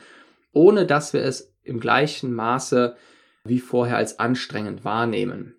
ohne 0.52 0.86
dass 0.86 1.12
wir 1.12 1.22
es 1.22 1.52
im 1.62 1.78
gleichen 1.78 2.32
Maße 2.32 2.96
wie 3.44 3.60
vorher 3.60 3.96
als 3.96 4.18
anstrengend 4.18 4.84
wahrnehmen. 4.84 5.54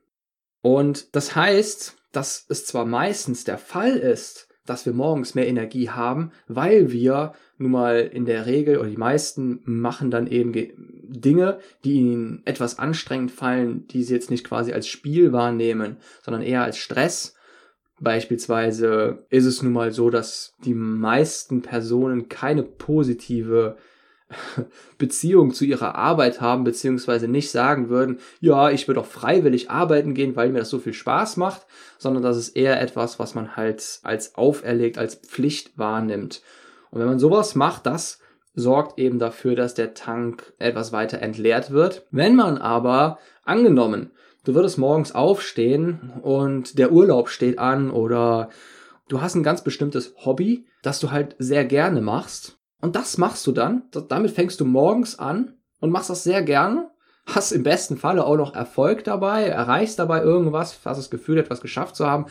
Und 0.62 1.16
das 1.16 1.36
heißt, 1.36 1.98
dass 2.12 2.46
es 2.50 2.66
zwar 2.66 2.86
meistens 2.86 3.44
der 3.44 3.58
Fall 3.58 3.96
ist, 3.96 4.48
dass 4.66 4.86
wir 4.86 4.94
morgens 4.94 5.34
mehr 5.34 5.48
Energie 5.48 5.90
haben, 5.90 6.32
weil 6.48 6.92
wir 6.92 7.34
nun 7.58 7.72
mal 7.72 8.00
in 8.00 8.26
der 8.26 8.46
Regel 8.46 8.78
oder 8.78 8.90
die 8.90 8.98
meisten 8.98 9.62
machen 9.66 10.12
dann 10.12 10.28
eben 10.28 10.54
Dinge, 10.54 11.60
die 11.84 11.94
ihnen 11.94 12.42
etwas 12.46 12.80
anstrengend 12.80 13.32
fallen, 13.32 13.88
die 13.88 14.04
sie 14.04 14.14
jetzt 14.14 14.30
nicht 14.30 14.46
quasi 14.46 14.72
als 14.72 14.88
Spiel 14.88 15.34
wahrnehmen, 15.34 15.98
sondern 16.24 16.44
eher 16.44 16.64
als 16.64 16.78
Stress. 16.78 17.36
Beispielsweise 18.00 19.26
ist 19.30 19.46
es 19.46 19.62
nun 19.62 19.74
mal 19.74 19.92
so, 19.92 20.10
dass 20.10 20.54
die 20.64 20.74
meisten 20.74 21.62
Personen 21.62 22.30
keine 22.30 22.64
positive 22.64 23.78
Beziehung 24.98 25.54
zu 25.54 25.66
ihrer 25.66 25.96
Arbeit 25.96 26.42
haben, 26.42 26.64
beziehungsweise 26.64 27.28
nicht 27.28 27.52
sagen 27.52 27.90
würden, 27.90 28.20
ja, 28.40 28.70
ich 28.70 28.88
würde 28.88 29.02
auch 29.02 29.06
freiwillig 29.06 29.70
arbeiten 29.70 30.14
gehen, 30.14 30.36
weil 30.36 30.50
mir 30.50 30.60
das 30.60 30.70
so 30.70 30.80
viel 30.80 30.94
Spaß 30.94 31.38
macht, 31.38 31.66
sondern 31.98 32.24
das 32.24 32.38
ist 32.38 32.50
eher 32.50 32.82
etwas, 32.82 33.20
was 33.20 33.36
man 33.36 33.56
halt 33.56 34.00
als 34.04 34.36
auferlegt, 34.36 34.98
als 34.98 35.16
Pflicht 35.16 35.78
wahrnimmt. 35.78 36.42
Und 36.92 37.00
wenn 37.00 37.08
man 37.08 37.20
sowas 37.20 37.56
macht, 37.56 37.86
das 37.86 38.20
sorgt 38.54 39.00
eben 39.00 39.20
dafür, 39.20 39.56
dass 39.56 39.74
der 39.74 39.94
Tank 39.94 40.54
etwas 40.58 40.92
weiter 40.92 41.20
entleert 41.20 41.72
wird. 41.72 42.06
Wenn 42.12 42.36
man 42.36 42.58
aber, 42.58 43.18
angenommen, 43.44 44.12
du 44.44 44.54
würdest 44.56 44.78
morgens 44.78 45.14
aufstehen 45.14 46.14
und 46.22 46.78
der 46.78 46.92
Urlaub 46.92 47.30
steht 47.30 47.60
an 47.60 47.92
oder 47.92 48.50
du 49.08 49.22
hast 49.22 49.36
ein 49.36 49.44
ganz 49.44 49.64
bestimmtes 49.64 50.14
Hobby, 50.26 50.66
das 50.82 51.00
du 51.00 51.12
halt 51.12 51.36
sehr 51.40 51.64
gerne 51.64 52.02
machst 52.02 52.61
und 52.82 52.96
das 52.96 53.18
machst 53.18 53.46
du 53.48 53.52
dann. 53.52 53.84
Damit 54.10 54.32
fängst 54.32 54.60
du 54.60 54.66
morgens 54.66 55.18
an 55.18 55.54
und 55.80 55.92
machst 55.92 56.10
das 56.10 56.24
sehr 56.24 56.42
gerne. 56.42 56.90
Hast 57.28 57.52
im 57.52 57.64
besten 57.64 57.98
Falle 57.98 58.26
auch 58.26 58.36
noch 58.36 58.56
Erfolg 58.56 59.04
dabei, 59.04 59.44
erreichst 59.44 60.00
dabei 60.00 60.24
irgendwas, 60.24 60.80
hast 60.84 60.98
das 60.98 61.12
Gefühl, 61.12 61.38
etwas 61.38 61.62
geschafft 61.62 61.96
zu 61.96 62.08
haben. 62.08 62.26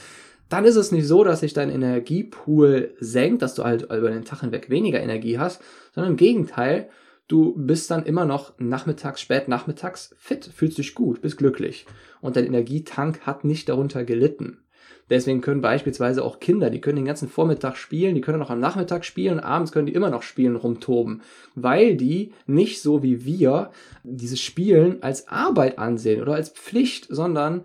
Dann 0.48 0.64
ist 0.64 0.74
es 0.74 0.90
nicht 0.90 1.06
so, 1.06 1.22
dass 1.22 1.40
sich 1.40 1.52
dein 1.52 1.70
Energiepool 1.70 2.94
senkt, 2.98 3.40
dass 3.40 3.54
du 3.54 3.62
halt 3.62 3.82
über 3.82 4.10
den 4.10 4.24
Tag 4.24 4.40
hinweg 4.40 4.68
weniger 4.68 5.00
Energie 5.00 5.38
hast, 5.38 5.62
sondern 5.94 6.12
im 6.12 6.16
Gegenteil, 6.16 6.90
du 7.28 7.54
bist 7.56 7.88
dann 7.92 8.04
immer 8.04 8.24
noch 8.24 8.54
nachmittags, 8.58 9.20
spät 9.20 9.46
nachmittags 9.46 10.12
fit, 10.18 10.44
fühlst 10.44 10.78
dich 10.78 10.96
gut, 10.96 11.22
bist 11.22 11.38
glücklich. 11.38 11.86
Und 12.20 12.34
dein 12.34 12.46
Energietank 12.46 13.20
hat 13.20 13.44
nicht 13.44 13.68
darunter 13.68 14.04
gelitten. 14.04 14.64
Deswegen 15.10 15.40
können 15.40 15.60
beispielsweise 15.60 16.24
auch 16.24 16.38
Kinder, 16.38 16.70
die 16.70 16.80
können 16.80 16.96
den 16.96 17.04
ganzen 17.04 17.28
Vormittag 17.28 17.76
spielen, 17.76 18.14
die 18.14 18.20
können 18.20 18.38
noch 18.38 18.50
am 18.50 18.60
Nachmittag 18.60 19.04
spielen, 19.04 19.40
abends 19.40 19.72
können 19.72 19.86
die 19.86 19.94
immer 19.94 20.10
noch 20.10 20.22
spielen, 20.22 20.56
rumtoben, 20.56 21.22
weil 21.54 21.96
die 21.96 22.32
nicht 22.46 22.80
so 22.80 23.02
wie 23.02 23.24
wir 23.24 23.70
dieses 24.04 24.40
Spielen 24.40 25.02
als 25.02 25.28
Arbeit 25.28 25.78
ansehen 25.78 26.22
oder 26.22 26.34
als 26.34 26.50
Pflicht, 26.50 27.06
sondern 27.10 27.64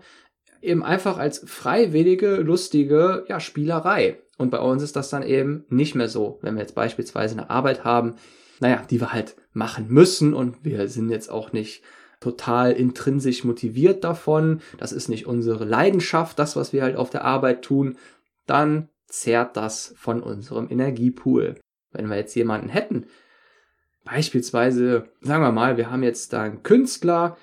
eben 0.60 0.82
einfach 0.82 1.18
als 1.18 1.44
freiwillige, 1.46 2.36
lustige 2.36 3.24
ja, 3.28 3.38
Spielerei. 3.38 4.18
Und 4.38 4.50
bei 4.50 4.58
uns 4.58 4.82
ist 4.82 4.96
das 4.96 5.08
dann 5.08 5.22
eben 5.22 5.64
nicht 5.68 5.94
mehr 5.94 6.08
so, 6.08 6.38
wenn 6.42 6.54
wir 6.54 6.62
jetzt 6.62 6.74
beispielsweise 6.74 7.36
eine 7.36 7.48
Arbeit 7.48 7.84
haben, 7.84 8.16
naja, 8.60 8.82
die 8.90 9.00
wir 9.00 9.12
halt 9.12 9.36
machen 9.52 9.86
müssen 9.88 10.34
und 10.34 10.64
wir 10.64 10.88
sind 10.88 11.10
jetzt 11.10 11.30
auch 11.30 11.52
nicht 11.52 11.82
total 12.26 12.72
intrinsisch 12.72 13.44
motiviert 13.44 14.02
davon, 14.02 14.60
das 14.78 14.90
ist 14.90 15.08
nicht 15.08 15.26
unsere 15.26 15.64
Leidenschaft, 15.64 16.40
das, 16.40 16.56
was 16.56 16.72
wir 16.72 16.82
halt 16.82 16.96
auf 16.96 17.08
der 17.08 17.24
Arbeit 17.24 17.62
tun, 17.62 17.96
dann 18.46 18.88
zehrt 19.06 19.56
das 19.56 19.94
von 19.96 20.24
unserem 20.24 20.68
Energiepool. 20.68 21.54
Wenn 21.92 22.08
wir 22.08 22.16
jetzt 22.16 22.34
jemanden 22.34 22.68
hätten, 22.68 23.06
beispielsweise, 24.04 25.08
sagen 25.20 25.44
wir 25.44 25.52
mal, 25.52 25.76
wir 25.76 25.88
haben 25.88 26.02
jetzt 26.02 26.32
da 26.32 26.42
einen 26.42 26.64
Künstler, 26.64 27.36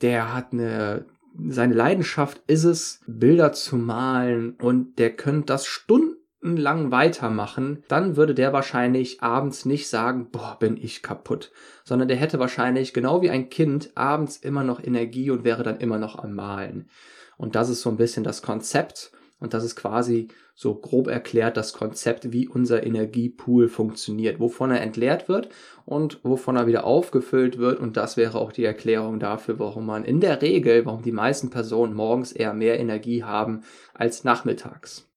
der 0.00 0.32
hat 0.34 0.54
eine, 0.54 1.04
seine 1.48 1.74
Leidenschaft 1.74 2.40
ist 2.46 2.64
es, 2.64 3.00
Bilder 3.06 3.52
zu 3.52 3.76
malen 3.76 4.52
und 4.52 4.98
der 4.98 5.14
könnte 5.14 5.46
das 5.46 5.66
Stunden 5.66 6.16
lang 6.42 6.90
weitermachen, 6.90 7.84
dann 7.88 8.16
würde 8.16 8.34
der 8.34 8.52
wahrscheinlich 8.52 9.22
abends 9.22 9.66
nicht 9.66 9.88
sagen, 9.88 10.30
boah, 10.30 10.56
bin 10.58 10.76
ich 10.76 11.02
kaputt, 11.02 11.52
sondern 11.84 12.08
der 12.08 12.16
hätte 12.16 12.38
wahrscheinlich 12.38 12.94
genau 12.94 13.20
wie 13.22 13.30
ein 13.30 13.50
Kind 13.50 13.90
abends 13.94 14.36
immer 14.38 14.64
noch 14.64 14.82
Energie 14.82 15.30
und 15.30 15.44
wäre 15.44 15.62
dann 15.62 15.78
immer 15.78 15.98
noch 15.98 16.16
am 16.16 16.34
Malen. 16.34 16.88
Und 17.36 17.54
das 17.54 17.68
ist 17.68 17.82
so 17.82 17.90
ein 17.90 17.96
bisschen 17.96 18.24
das 18.24 18.42
Konzept 18.42 19.12
und 19.38 19.54
das 19.54 19.64
ist 19.64 19.76
quasi 19.76 20.28
so 20.54 20.74
grob 20.74 21.08
erklärt 21.08 21.56
das 21.56 21.72
Konzept, 21.72 22.32
wie 22.32 22.46
unser 22.46 22.84
Energiepool 22.84 23.68
funktioniert, 23.68 24.38
wovon 24.38 24.70
er 24.70 24.82
entleert 24.82 25.28
wird 25.28 25.48
und 25.86 26.22
wovon 26.22 26.56
er 26.56 26.66
wieder 26.66 26.84
aufgefüllt 26.84 27.56
wird. 27.56 27.80
Und 27.80 27.96
das 27.96 28.18
wäre 28.18 28.38
auch 28.38 28.52
die 28.52 28.64
Erklärung 28.64 29.18
dafür, 29.18 29.58
warum 29.58 29.86
man 29.86 30.04
in 30.04 30.20
der 30.20 30.42
Regel, 30.42 30.84
warum 30.84 31.00
die 31.00 31.12
meisten 31.12 31.48
Personen 31.48 31.94
morgens 31.94 32.32
eher 32.32 32.52
mehr 32.52 32.78
Energie 32.78 33.24
haben 33.24 33.62
als 33.94 34.22
nachmittags. 34.22 35.09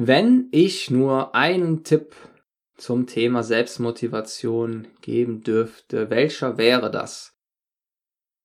Wenn 0.00 0.46
ich 0.52 0.92
nur 0.92 1.34
einen 1.34 1.82
Tipp 1.82 2.14
zum 2.76 3.08
Thema 3.08 3.42
Selbstmotivation 3.42 4.86
geben 5.02 5.40
dürfte, 5.40 6.08
welcher 6.08 6.56
wäre 6.56 6.88
das? 6.88 7.36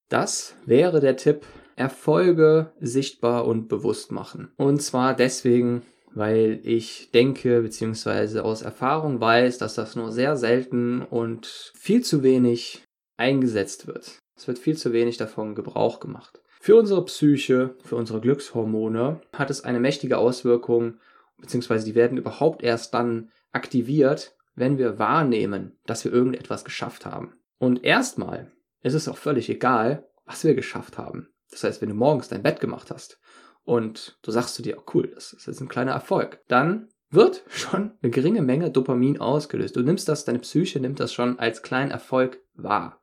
Das 0.10 0.56
wäre 0.66 1.00
der 1.00 1.16
Tipp, 1.16 1.46
Erfolge 1.76 2.72
sichtbar 2.80 3.46
und 3.46 3.68
bewusst 3.68 4.12
machen. 4.12 4.52
Und 4.58 4.82
zwar 4.82 5.16
deswegen, 5.16 5.84
weil 6.16 6.60
ich 6.64 7.12
denke 7.12 7.62
bzw. 7.62 8.40
aus 8.40 8.64
Erfahrung 8.64 9.22
weiß, 9.22 9.60
dass 9.60 9.76
das 9.76 9.96
nur 9.96 10.12
sehr 10.12 10.36
selten 10.38 11.04
und 11.04 11.72
viel 11.76 12.04
zu 12.04 12.24
wenig 12.24 12.84
eingesetzt 13.16 13.86
wird. 13.86 14.18
Es 14.36 14.48
wird 14.48 14.58
viel 14.58 14.76
zu 14.76 14.92
wenig 14.92 15.18
davon 15.18 15.54
Gebrauch 15.54 16.00
gemacht. 16.00 16.42
Für 16.60 16.78
unsere 16.78 17.06
Psyche, 17.06 17.76
für 17.84 17.96
unsere 17.96 18.22
Glückshormone 18.22 19.22
hat 19.34 19.52
es 19.52 19.64
eine 19.64 19.80
mächtige 19.80 20.18
Auswirkung 20.18 20.96
beziehungsweise 21.38 21.86
die 21.86 21.96
werden 21.96 22.18
überhaupt 22.18 22.64
erst 22.64 22.94
dann 22.94 23.30
aktiviert, 23.52 24.36
wenn 24.56 24.78
wir 24.78 25.00
wahrnehmen, 25.00 25.80
dass 25.86 26.06
wir 26.06 26.14
irgendetwas 26.14 26.64
geschafft 26.64 27.06
haben. 27.06 27.34
Und 27.58 27.84
erstmal 27.84 28.52
ist 28.82 28.94
es 28.94 29.08
auch 29.08 29.18
völlig 29.18 29.50
egal, 29.50 30.08
was 30.26 30.44
wir 30.44 30.56
geschafft 30.56 30.98
haben. 30.98 31.30
Das 31.50 31.64
heißt, 31.64 31.82
wenn 31.82 31.90
du 31.90 31.96
morgens 31.96 32.30
dein 32.30 32.44
Bett 32.44 32.60
gemacht 32.60 32.92
hast 32.92 33.20
und 33.64 34.18
du 34.22 34.32
sagst 34.32 34.56
zu 34.56 34.62
dir, 34.62 34.78
oh 34.78 34.84
cool, 34.94 35.08
das 35.14 35.34
ist 35.34 35.48
jetzt 35.48 35.62
ein 35.62 35.70
kleiner 35.70 35.92
Erfolg, 35.92 36.42
dann 36.48 36.90
wird 37.10 37.44
schon 37.50 37.92
eine 38.02 38.12
geringe 38.12 38.42
Menge 38.42 38.72
Dopamin 38.72 39.20
ausgelöst. 39.20 39.76
Du 39.76 39.82
nimmst 39.82 40.08
das, 40.10 40.26
deine 40.26 40.40
Psyche 40.40 40.80
nimmt 40.80 41.00
das 41.00 41.14
schon 41.14 41.40
als 41.40 41.62
kleinen 41.62 41.92
Erfolg 41.92 42.42
wahr. 42.54 43.02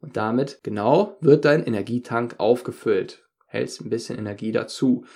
Und 0.00 0.16
damit 0.16 0.60
genau 0.62 1.16
wird 1.20 1.46
dein 1.46 1.64
Energietank 1.64 2.34
aufgefüllt. 2.38 3.24
Hältst 3.46 3.80
ein 3.80 3.90
bisschen 3.90 4.18
Energie 4.18 4.52
dazu. 4.52 5.06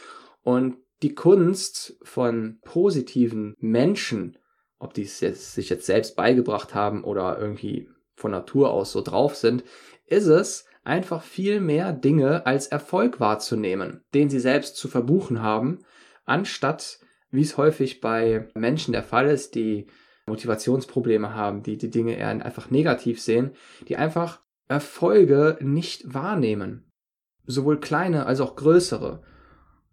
Und 0.43 0.79
die 1.03 1.15
Kunst 1.15 1.99
von 2.03 2.59
positiven 2.65 3.55
Menschen, 3.59 4.39
ob 4.79 4.95
die 4.95 5.03
es 5.03 5.21
jetzt, 5.21 5.55
sich 5.55 5.69
jetzt 5.69 5.87
selbst 5.87 6.17
beigebracht 6.17 6.75
haben 6.75 7.05
oder 7.05 7.39
irgendwie 7.39 7.89
von 8.15 8.31
Natur 8.31 8.71
aus 8.71 8.93
so 8.93 9.03
drauf 9.03 9.37
sind, 9.37 9.65
ist 10.07 10.27
es 10.27 10.65
einfach 10.85 11.23
viel 11.23 11.61
mehr 11.61 11.93
Dinge 11.93 12.47
als 12.47 12.67
Erfolg 12.67 13.21
wahrzunehmen, 13.21 14.05
den 14.15 14.31
sie 14.31 14.41
selbst 14.41 14.77
zu 14.77 14.89
verbuchen 14.89 15.43
haben, 15.43 15.81
anstatt, 16.25 17.01
wie 17.31 17.43
es 17.43 17.57
häufig 17.57 18.01
bei 18.01 18.49
Menschen 18.55 18.93
der 18.93 19.03
Fall 19.03 19.29
ist, 19.29 19.55
die 19.55 19.87
Motivationsprobleme 20.27 21.35
haben, 21.35 21.63
die 21.63 21.77
die 21.77 21.91
Dinge 21.91 22.17
eher 22.17 22.29
einfach 22.29 22.71
negativ 22.71 23.21
sehen, 23.21 23.53
die 23.89 23.97
einfach 23.97 24.41
Erfolge 24.67 25.59
nicht 25.61 26.13
wahrnehmen. 26.13 26.91
Sowohl 27.47 27.81
kleine 27.81 28.27
als 28.27 28.41
auch 28.41 28.57
größere. 28.57 29.23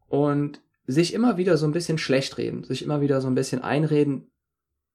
Und 0.07 0.61
sich 0.87 1.13
immer 1.13 1.37
wieder 1.37 1.57
so 1.57 1.65
ein 1.65 1.71
bisschen 1.71 1.97
schlecht 1.97 2.37
reden, 2.37 2.63
sich 2.63 2.83
immer 2.83 3.01
wieder 3.01 3.21
so 3.21 3.27
ein 3.27 3.35
bisschen 3.35 3.61
einreden, 3.61 4.27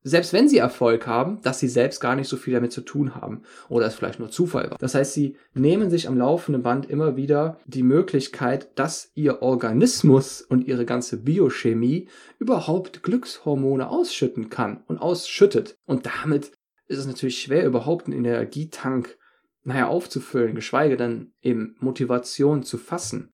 selbst 0.03 0.33
wenn 0.33 0.49
sie 0.49 0.59
Erfolg 0.59 1.07
haben, 1.07 1.43
dass 1.43 1.59
sie 1.59 1.69
selbst 1.69 2.01
gar 2.01 2.17
nicht 2.17 2.29
so 2.29 2.37
viel 2.39 2.55
damit 2.55 2.73
zu 2.73 2.81
tun 2.81 3.15
haben 3.15 3.43
oder 3.69 3.87
es 3.87 3.95
vielleicht 3.95 4.19
nur 4.19 4.31
Zufall 4.31 4.71
war. 4.71 4.79
Das 4.79 4.95
heißt, 4.95 5.13
sie 5.13 5.37
nehmen 5.53 5.91
sich 5.91 6.09
am 6.09 6.17
laufenden 6.17 6.63
Band 6.63 6.89
immer 6.89 7.17
wieder 7.17 7.59
die 7.67 7.83
Möglichkeit, 7.83 8.71
dass 8.79 9.11
ihr 9.15 9.43
Organismus 9.43 10.41
und 10.41 10.67
ihre 10.67 10.87
ganze 10.87 11.19
Biochemie 11.19 12.09
überhaupt 12.39 13.03
Glückshormone 13.03 13.89
ausschütten 13.89 14.49
kann 14.49 14.83
und 14.87 14.99
ausschüttet. 14.99 15.77
Und 15.85 16.07
damit 16.07 16.53
ist 16.87 16.99
es 16.99 17.07
natürlich 17.07 17.41
schwer, 17.43 17.67
überhaupt 17.67 18.07
einen 18.07 18.25
Energietank, 18.25 19.19
naja, 19.65 19.89
aufzufüllen, 19.89 20.55
geschweige 20.55 20.97
denn 20.97 21.33
eben 21.43 21.77
Motivation 21.79 22.63
zu 22.63 22.79
fassen. 22.79 23.29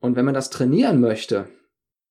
Und 0.00 0.16
wenn 0.16 0.24
man 0.24 0.34
das 0.34 0.50
trainieren 0.50 1.00
möchte, 1.00 1.48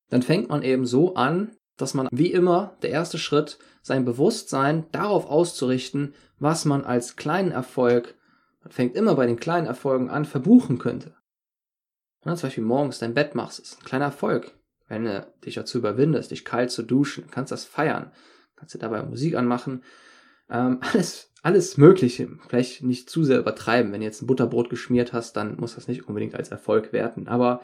dann 0.10 0.22
fängt 0.22 0.50
man 0.50 0.64
eben 0.64 0.86
so 0.86 1.16
an, 1.16 1.52
dass 1.78 1.94
man 1.94 2.08
wie 2.12 2.32
immer 2.32 2.78
der 2.82 2.90
erste 2.90 3.18
Schritt 3.18 3.60
sein 3.82 4.06
Bewusstsein 4.06 4.86
darauf 4.92 5.28
auszurichten, 5.28 6.14
was 6.40 6.66
man 6.66 6.84
als 6.84 7.16
kleinen 7.16 7.52
Erfolg, 7.52 8.16
man 8.62 8.72
fängt 8.72 8.96
immer 8.96 9.16
bei 9.16 9.26
den 9.26 9.40
kleinen 9.40 9.68
Erfolgen 9.68 10.10
an, 10.10 10.26
verbuchen 10.26 10.78
könnte. 10.78 11.16
Ja, 12.26 12.36
zum 12.36 12.48
Beispiel 12.48 12.64
morgens 12.64 13.00
dein 13.00 13.14
Bett 13.14 13.36
machst, 13.36 13.60
ist 13.60 13.80
ein 13.80 13.86
kleiner 13.86 14.06
Erfolg. 14.06 14.54
Wenn 14.88 15.06
du 15.06 15.28
dich 15.46 15.56
dazu 15.56 15.78
überwindest, 15.78 16.32
dich 16.32 16.46
kalt 16.46 16.72
zu 16.72 16.84
duschen, 16.84 17.26
kannst 17.30 17.52
das 17.52 17.66
feiern, 17.66 18.12
kannst 18.56 18.74
du 18.74 18.80
dabei 18.80 19.04
Musik 19.04 19.36
anmachen, 19.36 19.84
ähm, 20.50 20.80
alles, 20.94 21.32
alles 21.42 21.78
Mögliche. 21.78 22.30
Vielleicht 22.48 22.84
nicht 22.84 23.10
zu 23.10 23.24
sehr 23.24 23.40
übertreiben. 23.40 23.92
Wenn 23.92 24.02
du 24.02 24.06
jetzt 24.06 24.22
ein 24.22 24.28
Butterbrot 24.28 24.70
geschmiert 24.70 25.14
hast, 25.14 25.38
dann 25.38 25.58
muss 25.58 25.76
das 25.76 25.88
nicht 25.88 26.08
unbedingt 26.08 26.36
als 26.36 26.50
Erfolg 26.50 26.94
werten. 26.94 27.28
Aber 27.28 27.62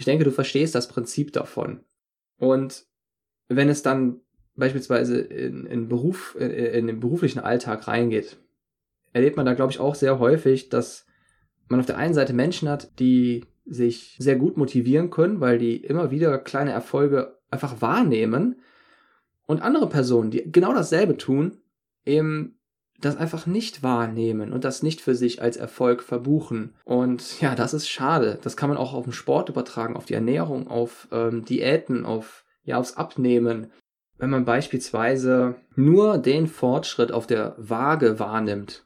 ich 0.00 0.06
denke, 0.06 0.24
du 0.24 0.30
verstehst 0.30 0.74
das 0.74 0.88
Prinzip 0.88 1.30
davon. 1.34 1.84
Und 2.38 2.86
wenn 3.48 3.68
es 3.68 3.82
dann 3.82 4.22
beispielsweise 4.56 5.20
in, 5.20 5.66
in 5.66 5.88
Beruf, 5.88 6.34
in, 6.40 6.50
in 6.50 6.86
den 6.86 7.00
beruflichen 7.00 7.38
Alltag 7.38 7.86
reingeht, 7.86 8.38
erlebt 9.12 9.36
man 9.36 9.44
da, 9.44 9.52
glaube 9.52 9.72
ich, 9.72 9.78
auch 9.78 9.94
sehr 9.94 10.18
häufig, 10.18 10.70
dass 10.70 11.04
man 11.68 11.80
auf 11.80 11.86
der 11.86 11.98
einen 11.98 12.14
Seite 12.14 12.32
Menschen 12.32 12.66
hat, 12.70 12.98
die 12.98 13.44
sich 13.66 14.16
sehr 14.18 14.36
gut 14.36 14.56
motivieren 14.56 15.10
können, 15.10 15.40
weil 15.40 15.58
die 15.58 15.76
immer 15.76 16.10
wieder 16.10 16.38
kleine 16.38 16.72
Erfolge 16.72 17.36
einfach 17.50 17.82
wahrnehmen 17.82 18.56
und 19.46 19.60
andere 19.60 19.90
Personen, 19.90 20.30
die 20.30 20.50
genau 20.50 20.72
dasselbe 20.72 21.18
tun, 21.18 21.58
eben 22.06 22.58
das 23.00 23.16
einfach 23.16 23.46
nicht 23.46 23.82
wahrnehmen 23.82 24.52
und 24.52 24.64
das 24.64 24.82
nicht 24.82 25.00
für 25.00 25.14
sich 25.14 25.42
als 25.42 25.56
Erfolg 25.56 26.02
verbuchen. 26.02 26.74
Und 26.84 27.40
ja, 27.40 27.54
das 27.54 27.74
ist 27.74 27.88
schade. 27.88 28.38
Das 28.42 28.56
kann 28.56 28.68
man 28.68 28.78
auch 28.78 28.94
auf 28.94 29.04
den 29.04 29.12
Sport 29.12 29.48
übertragen, 29.48 29.96
auf 29.96 30.04
die 30.04 30.14
Ernährung, 30.14 30.68
auf 30.68 31.08
ähm, 31.12 31.44
Diäten, 31.44 32.04
auf 32.04 32.44
ja 32.62 32.78
aufs 32.78 32.96
Abnehmen. 32.96 33.70
Wenn 34.18 34.30
man 34.30 34.44
beispielsweise 34.44 35.56
nur 35.76 36.18
den 36.18 36.46
Fortschritt 36.46 37.10
auf 37.10 37.26
der 37.26 37.54
Waage 37.56 38.18
wahrnimmt, 38.18 38.84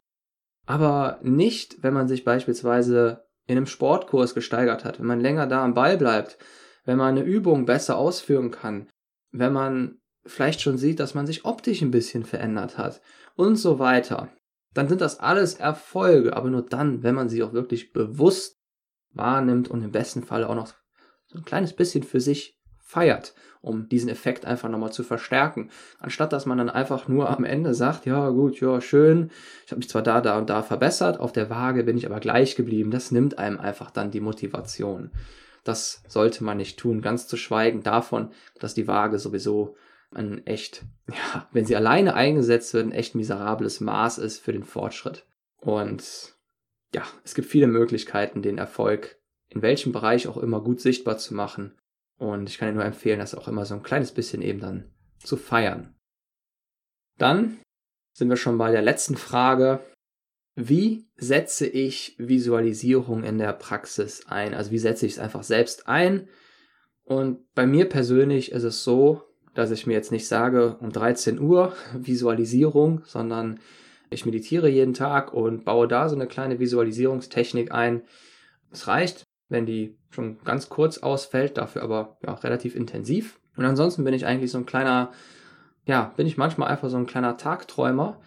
aber 0.67 1.19
nicht, 1.23 1.83
wenn 1.83 1.93
man 1.93 2.09
sich 2.09 2.25
beispielsweise 2.25 3.25
in 3.47 3.57
einem 3.57 3.67
Sportkurs 3.67 4.35
gesteigert 4.35 4.85
hat, 4.85 5.01
wenn 5.01 5.07
man 5.07 5.21
länger 5.21 5.47
da 5.47 5.65
am 5.65 5.75
Ball 5.75 5.99
bleibt, 5.99 6.39
wenn 6.85 6.99
man 6.99 7.09
eine 7.09 7.25
Übung 7.25 7.67
besser 7.67 7.99
ausführen 7.99 8.51
kann, 8.51 8.89
wenn 9.33 9.53
man 9.53 9.99
vielleicht 10.27 10.61
schon 10.61 10.79
sieht, 10.79 11.01
dass 11.01 11.15
man 11.15 11.27
sich 11.27 11.45
optisch 11.45 11.83
ein 11.83 11.91
bisschen 11.91 12.25
verändert 12.25 12.79
hat 12.79 13.01
und 13.37 13.57
so 13.57 13.79
weiter, 13.79 14.31
dann 14.73 14.89
sind 14.89 15.01
das 15.01 15.21
alles 15.21 15.55
Erfolge, 15.55 16.37
aber 16.37 16.51
nur 16.51 16.63
dann, 16.63 17.03
wenn 17.03 17.15
man 17.15 17.29
sie 17.29 17.43
auch 17.43 17.53
wirklich 17.53 17.93
bewusst 17.93 18.61
wahrnimmt 19.13 19.69
und 19.69 19.83
im 19.83 19.93
besten 19.93 20.23
Fall 20.23 20.45
auch 20.45 20.55
noch 20.55 20.73
so 21.27 21.39
ein 21.39 21.45
kleines 21.45 21.73
bisschen 21.73 22.03
für 22.03 22.21
sich 22.21 22.59
feiert, 22.81 23.35
um 23.61 23.89
diesen 23.89 24.09
Effekt 24.09 24.45
einfach 24.45 24.69
nochmal 24.69 24.93
zu 24.93 25.05
verstärken. 25.05 25.71
Anstatt 25.99 26.33
dass 26.33 26.47
man 26.47 26.59
dann 26.59 26.71
einfach 26.71 27.09
nur 27.09 27.31
am 27.31 27.45
Ende 27.45 27.75
sagt, 27.75 28.05
ja 28.07 28.29
gut, 28.31 28.61
ja 28.61 28.81
schön, 28.81 29.31
ich 29.65 29.73
habe 29.73 29.79
mich 29.79 29.89
zwar 29.89 30.03
da, 30.03 30.21
da 30.21 30.39
und 30.39 30.51
da 30.51 30.63
verbessert, 30.63 31.19
auf 31.19 31.33
der 31.33 31.51
Waage 31.51 31.85
bin 31.85 31.97
ich 31.97 32.07
aber 32.07 32.21
gleich 32.21 32.57
geblieben. 32.57 32.91
Das 32.91 33.11
nimmt 33.11 33.39
einem 33.39 33.59
einfach 33.59 33.91
dann 33.91 34.11
die 34.11 34.21
Motivation. 34.21 35.11
Das 35.65 36.03
sollte 36.09 36.45
man 36.45 36.59
nicht 36.59 36.79
tun, 36.79 37.01
ganz 37.01 37.27
zu 37.27 37.37
schweigen 37.37 37.83
davon, 37.83 38.31
dass 38.61 38.75
die 38.75 38.87
Waage 38.87 39.19
sowieso 39.19 39.77
ein 40.15 40.47
echt, 40.47 40.85
ja, 41.09 41.49
wenn 41.53 41.65
sie 41.65 41.77
alleine 41.77 42.15
eingesetzt 42.15 42.75
wird, 42.75 42.87
ein 42.87 42.93
echt 42.93 43.15
miserables 43.15 43.81
Maß 43.81 44.19
ist 44.19 44.39
für 44.39 44.53
den 44.53 44.65
Fortschritt. 44.65 45.27
Und 45.57 46.37
ja, 46.95 47.03
es 47.25 47.35
gibt 47.35 47.49
viele 47.49 47.67
Möglichkeiten, 47.67 48.43
den 48.43 48.59
Erfolg 48.59 49.19
in 49.49 49.63
welchem 49.63 49.93
Bereich 49.93 50.27
auch 50.27 50.37
immer 50.37 50.61
gut 50.61 50.81
sichtbar 50.81 51.19
zu 51.19 51.35
machen. 51.35 51.77
Und 52.19 52.49
ich 52.49 52.59
kann 52.59 52.69
dir 52.69 52.75
nur 52.75 52.85
empfehlen, 52.85 53.19
das 53.19 53.35
auch 53.35 53.49
immer 53.49 53.65
so 53.65 53.75
ein 53.75 53.83
kleines 53.83 54.13
bisschen 54.13 54.43
eben 54.43 54.61
dann 54.61 54.91
zu 55.19 55.37
feiern. 55.37 55.95
Dann 57.19 57.59
sind 58.13 58.29
wir 58.29 58.37
schon 58.37 58.59
bei 58.59 58.71
der 58.71 58.83
letzten 58.83 59.17
Frage. 59.17 59.81
Wie 60.57 61.09
setze 61.17 61.67
ich 61.67 62.15
Visualisierung 62.19 63.25
in 63.25 63.39
der 63.39 63.53
Praxis 63.53 64.27
ein? 64.27 64.55
Also 64.55 64.71
wie 64.71 64.79
setze 64.79 65.07
ich 65.07 65.13
es 65.13 65.19
einfach 65.19 65.43
selbst 65.43 65.89
ein? 65.89 66.29
Und 67.03 67.53
bei 67.55 67.67
mir 67.67 67.89
persönlich 67.89 68.53
ist 68.53 68.63
es 68.63 68.85
so, 68.85 69.23
dass 69.55 69.71
ich 69.71 69.87
mir 69.87 69.95
jetzt 69.95 70.13
nicht 70.13 70.29
sage, 70.29 70.77
um 70.81 70.93
13 70.93 71.41
Uhr 71.41 71.75
Visualisierung, 71.95 73.03
sondern 73.07 73.61
ich 74.11 74.27
meditiere 74.27 74.69
jeden 74.69 74.95
Tag 74.95 75.33
und 75.33 75.65
baue 75.65 75.89
da 75.89 76.09
so 76.09 76.15
eine 76.15 76.27
kleine 76.27 76.61
Visualisierungstechnik 76.61 77.73
ein. 77.73 78.03
Es 78.71 78.87
reicht, 78.87 79.25
wenn 79.49 79.67
die 79.67 79.97
schon 80.11 80.39
ganz 80.45 80.69
kurz 80.69 80.99
ausfällt, 80.99 81.59
dafür 81.59 81.83
aber 81.83 82.19
ja, 82.25 82.35
relativ 82.35 82.77
intensiv. 82.77 83.41
Und 83.57 83.65
ansonsten 83.65 84.05
bin 84.05 84.15
ich 84.15 84.27
eigentlich 84.27 84.51
so 84.51 84.59
ein 84.59 84.67
kleiner, 84.67 85.13
ja, 85.87 86.13
bin 86.17 86.27
ich 86.27 86.37
manchmal 86.37 86.69
einfach 86.69 86.91
so 86.91 86.97
ein 86.97 87.07
kleiner 87.07 87.37
Tagträumer, 87.37 88.21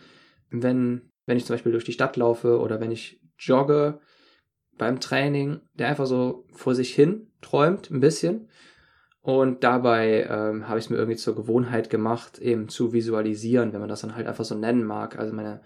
wenn, 0.49 1.09
wenn 1.25 1.37
ich 1.37 1.45
zum 1.45 1.55
Beispiel 1.55 1.71
durch 1.71 1.85
die 1.85 1.93
Stadt 1.93 2.17
laufe 2.17 2.59
oder 2.59 2.79
wenn 2.79 2.91
ich 2.91 3.21
jogge 3.37 3.99
beim 4.77 4.99
Training, 4.99 5.61
der 5.73 5.87
einfach 5.87 6.05
so 6.05 6.45
vor 6.53 6.75
sich 6.75 6.93
hin 6.93 7.31
träumt, 7.41 7.89
ein 7.89 7.99
bisschen. 7.99 8.49
Und 9.27 9.65
dabei 9.65 10.25
ähm, 10.29 10.69
habe 10.69 10.79
ich 10.79 10.85
es 10.85 10.89
mir 10.89 10.95
irgendwie 10.95 11.17
zur 11.17 11.35
Gewohnheit 11.35 11.89
gemacht, 11.89 12.39
eben 12.39 12.69
zu 12.69 12.93
visualisieren, 12.93 13.73
wenn 13.73 13.81
man 13.81 13.89
das 13.89 13.99
dann 13.99 14.15
halt 14.15 14.25
einfach 14.25 14.45
so 14.45 14.55
nennen 14.55 14.85
mag. 14.85 15.19
Also 15.19 15.33
meine, 15.33 15.59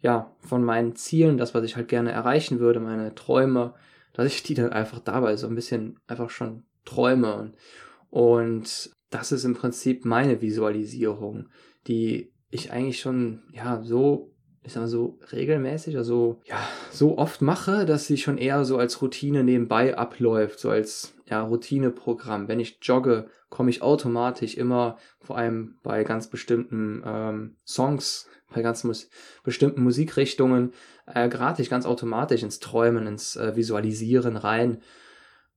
ja, 0.00 0.34
von 0.40 0.64
meinen 0.64 0.96
Zielen, 0.96 1.36
das, 1.36 1.54
was 1.54 1.62
ich 1.64 1.76
halt 1.76 1.88
gerne 1.88 2.10
erreichen 2.10 2.58
würde, 2.58 2.80
meine 2.80 3.14
Träume, 3.14 3.74
dass 4.14 4.24
ich 4.24 4.42
die 4.42 4.54
dann 4.54 4.72
einfach 4.72 5.00
dabei 5.00 5.36
so 5.36 5.46
ein 5.46 5.54
bisschen 5.54 6.00
einfach 6.06 6.30
schon 6.30 6.62
träume. 6.86 7.52
Und, 8.08 8.90
das 9.10 9.30
ist 9.30 9.44
im 9.44 9.52
Prinzip 9.52 10.06
meine 10.06 10.40
Visualisierung, 10.40 11.50
die 11.86 12.32
ich 12.48 12.72
eigentlich 12.72 13.00
schon, 13.00 13.42
ja, 13.52 13.82
so, 13.82 14.32
ich 14.62 14.72
sag 14.72 14.80
mal 14.80 14.88
so 14.88 15.18
regelmäßig, 15.32 15.98
also, 15.98 16.40
ja, 16.46 16.58
so 16.90 17.18
oft 17.18 17.42
mache, 17.42 17.84
dass 17.84 18.06
sie 18.06 18.16
schon 18.16 18.38
eher 18.38 18.64
so 18.64 18.78
als 18.78 19.02
Routine 19.02 19.44
nebenbei 19.44 19.98
abläuft, 19.98 20.60
so 20.60 20.70
als, 20.70 21.12
ja, 21.28 21.42
Routineprogramm. 21.42 22.48
Wenn 22.48 22.60
ich 22.60 22.78
jogge, 22.82 23.28
komme 23.48 23.70
ich 23.70 23.82
automatisch 23.82 24.56
immer, 24.56 24.96
vor 25.20 25.36
allem 25.36 25.78
bei 25.82 26.04
ganz 26.04 26.28
bestimmten 26.28 27.02
ähm, 27.04 27.56
Songs, 27.66 28.28
bei 28.54 28.62
ganz 28.62 28.84
mus 28.84 29.10
bestimmten 29.42 29.82
Musikrichtungen, 29.82 30.72
äh, 31.06 31.28
gerate 31.28 31.62
ich 31.62 31.70
ganz 31.70 31.84
automatisch 31.84 32.42
ins 32.42 32.60
Träumen, 32.60 33.06
ins 33.06 33.36
äh, 33.36 33.56
Visualisieren 33.56 34.36
rein. 34.36 34.82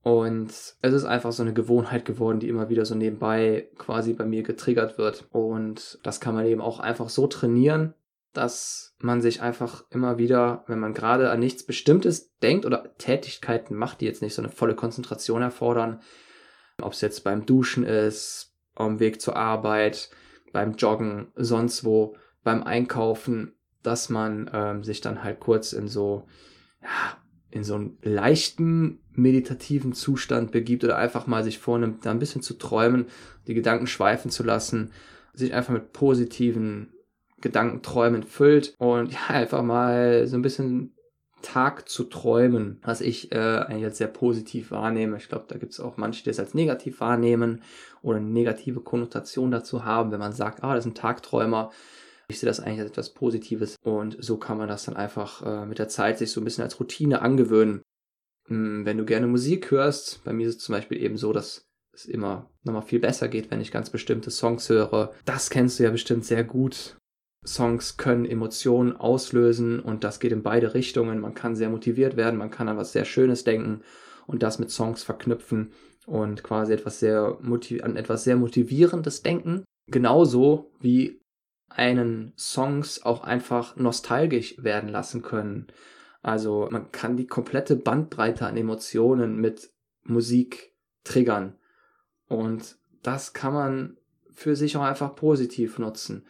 Und 0.02 0.50
es 0.50 0.94
ist 0.94 1.06
einfach 1.06 1.32
so 1.34 1.44
eine 1.44 1.54
Gewohnheit 1.54 2.06
geworden, 2.06 2.40
die 2.40 2.48
immer 2.48 2.70
wieder 2.70 2.86
so 2.86 2.96
nebenbei 2.96 3.70
quasi 3.78 4.14
bei 4.14 4.26
mir 4.26 4.44
getriggert 4.44 4.98
wird. 4.98 5.28
Und 5.32 6.00
das 6.04 6.20
kann 6.20 6.34
man 6.34 6.46
eben 6.46 6.62
auch 6.62 6.80
einfach 6.80 7.10
so 7.10 7.28
trainieren, 7.28 7.94
dass 8.34 8.96
man 9.00 9.22
sich 9.22 9.42
einfach 9.42 9.84
immer 9.90 10.18
wieder, 10.18 10.64
wenn 10.68 10.80
man 10.80 10.94
gerade 10.94 11.32
an 11.32 11.40
nichts 11.40 11.64
Bestimmtes 11.64 12.36
denkt 12.38 12.66
oder 12.66 12.96
Tätigkeiten 12.98 13.76
macht, 13.76 14.02
die 14.02 14.06
jetzt 14.06 14.22
nicht 14.22 14.36
so 14.36 14.42
eine 14.42 14.52
volle 14.52 14.76
Konzentration 14.76 15.42
erfordern, 15.42 16.02
ob 16.82 16.94
es 16.94 17.02
jetzt 17.02 17.24
beim 17.24 17.46
Duschen 17.46 17.84
ist, 17.84 18.56
am 18.76 19.00
Weg 19.00 19.22
zur 19.22 19.36
Arbeit, 19.36 20.10
beim 20.54 20.74
Joggen, 20.74 21.32
sonst 21.36 21.84
wo, 21.84 22.16
beim 22.44 22.64
Einkaufen, 22.64 23.56
dass 23.84 24.10
man 24.10 24.50
ähm, 24.54 24.84
sich 24.84 25.02
dann 25.02 25.24
halt 25.24 25.40
kurz 25.40 25.74
in 25.74 25.88
so, 25.88 26.28
ja, 26.82 27.18
in 27.52 27.64
so 27.64 27.76
einen 27.76 27.98
leichten 28.02 29.02
meditativen 29.12 29.94
Zustand 29.94 30.52
begibt 30.52 30.84
oder 30.84 30.98
einfach 30.98 31.28
mal 31.28 31.44
sich 31.44 31.60
vornimmt, 31.60 32.06
da 32.06 32.12
ein 32.12 32.20
bisschen 32.20 32.42
zu 32.42 32.54
träumen, 32.54 33.08
die 33.48 33.54
Gedanken 33.54 33.88
schweifen 33.88 34.30
zu 34.30 34.44
lassen, 34.44 34.92
sich 35.34 35.54
einfach 35.54 35.74
mit 35.74 35.94
positiven 35.94 36.94
Gedankenträumen 37.42 38.24
füllt 38.24 38.74
und 38.78 39.12
ja, 39.12 39.28
einfach 39.30 39.64
mal 39.64 40.28
so 40.28 40.36
ein 40.38 40.42
bisschen 40.42 40.96
Tag 41.42 41.88
zu 41.88 42.04
träumen, 42.04 42.80
was 42.84 43.02
ich 43.02 43.32
äh, 43.32 43.38
eigentlich 43.38 43.86
als 43.86 43.98
sehr 43.98 44.08
positiv 44.08 44.72
wahrnehme. 44.72 45.18
Ich 45.18 45.30
glaube, 45.30 45.46
da 45.48 45.58
gibt 45.58 45.72
es 45.72 45.80
auch 45.80 45.98
manche, 45.98 46.24
die 46.24 46.30
es 46.30 46.40
als 46.40 46.54
negativ 46.54 47.00
wahrnehmen 47.00 47.64
oder 48.02 48.18
eine 48.18 48.28
negative 48.28 48.82
Konnotation 48.82 49.52
dazu 49.52 49.86
haben, 49.86 50.12
wenn 50.12 50.20
man 50.20 50.34
sagt, 50.34 50.64
ah, 50.64 50.76
das 50.76 50.86
ist 50.86 50.92
ein 50.92 50.96
Tagträumer. 50.96 51.72
Ich 52.28 52.40
sehe 52.40 52.48
das 52.48 52.60
eigentlich 52.60 52.82
als 52.82 52.92
etwas 52.92 53.14
Positives 53.14 53.78
und 53.84 54.18
so 54.20 54.38
kann 54.38 54.58
man 54.58 54.68
das 54.68 54.86
dann 54.86 54.96
einfach 54.96 55.46
äh, 55.46 55.66
mit 55.66 55.80
der 55.80 55.88
Zeit 55.88 56.18
sich 56.18 56.32
so 56.32 56.42
ein 56.42 56.44
bisschen 56.44 56.64
als 56.64 56.80
Routine 56.80 57.22
angewöhnen. 57.22 57.82
Hm, 58.48 58.86
wenn 58.86 58.98
du 58.98 59.06
gerne 59.06 59.28
Musik 59.28 59.72
hörst, 59.72 60.24
bei 60.26 60.34
mir 60.34 60.48
ist 60.48 60.58
es 60.58 60.64
zum 60.64 60.74
Beispiel 60.74 61.02
eben 61.02 61.18
so, 61.18 61.34
dass 61.34 61.66
es 61.94 62.06
immer 62.06 62.50
nochmal 62.64 62.84
viel 62.84 63.00
besser 63.00 63.28
geht, 63.28 63.50
wenn 63.50 63.62
ich 63.62 63.72
ganz 63.72 63.90
bestimmte 63.90 64.30
Songs 64.30 64.70
höre. 64.70 65.14
Das 65.26 65.50
kennst 65.50 65.80
du 65.80 65.84
ja 65.84 65.92
bestimmt 65.92 66.26
sehr 66.26 66.44
gut. 66.44 66.99
Songs 67.46 67.98
können 67.98 68.26
Emotionen 68.26 68.96
auslösen 68.96 69.80
und 69.80 70.04
das 70.04 70.20
geht 70.20 70.32
in 70.32 70.44
beide 70.44 70.74
Richtungen. 70.74 71.20
Man 71.20 71.34
kann 71.34 71.56
sehr 71.56 71.70
motiviert 71.70 72.18
werden, 72.18 72.38
man 72.38 72.52
kann 72.52 72.68
an 72.68 72.78
was 72.78 72.92
sehr 72.92 73.06
Schönes 73.06 73.44
denken 73.44 73.82
und 74.28 74.44
das 74.44 74.60
mit 74.60 74.72
Songs 74.72 75.04
verknüpfen 75.04 75.72
und 76.06 76.44
quasi 76.44 76.74
etwas 76.74 77.00
sehr 77.00 77.38
an 77.42 77.96
etwas 77.96 78.24
sehr 78.24 78.36
motivierendes 78.36 79.24
denken. 79.24 79.64
Genauso 79.88 80.72
wie 80.80 81.22
einen 81.70 82.34
Songs 82.38 83.04
auch 83.04 83.24
einfach 83.24 83.76
nostalgisch 83.76 84.62
werden 84.62 84.90
lassen 84.90 85.22
können. 85.22 85.68
Also 86.22 86.68
man 86.72 86.92
kann 86.92 87.16
die 87.16 87.28
komplette 87.28 87.76
Bandbreite 87.76 88.46
an 88.46 88.58
Emotionen 88.58 89.40
mit 89.40 89.72
Musik 90.04 90.74
triggern. 91.04 91.56
Und 92.28 92.78
das 93.02 93.34
kann 93.34 93.54
man 93.54 93.98
für 94.32 94.56
sich 94.56 94.76
auch 94.78 94.84
einfach 94.84 95.16
positiv 95.16 95.80
nutzen. 95.80 96.26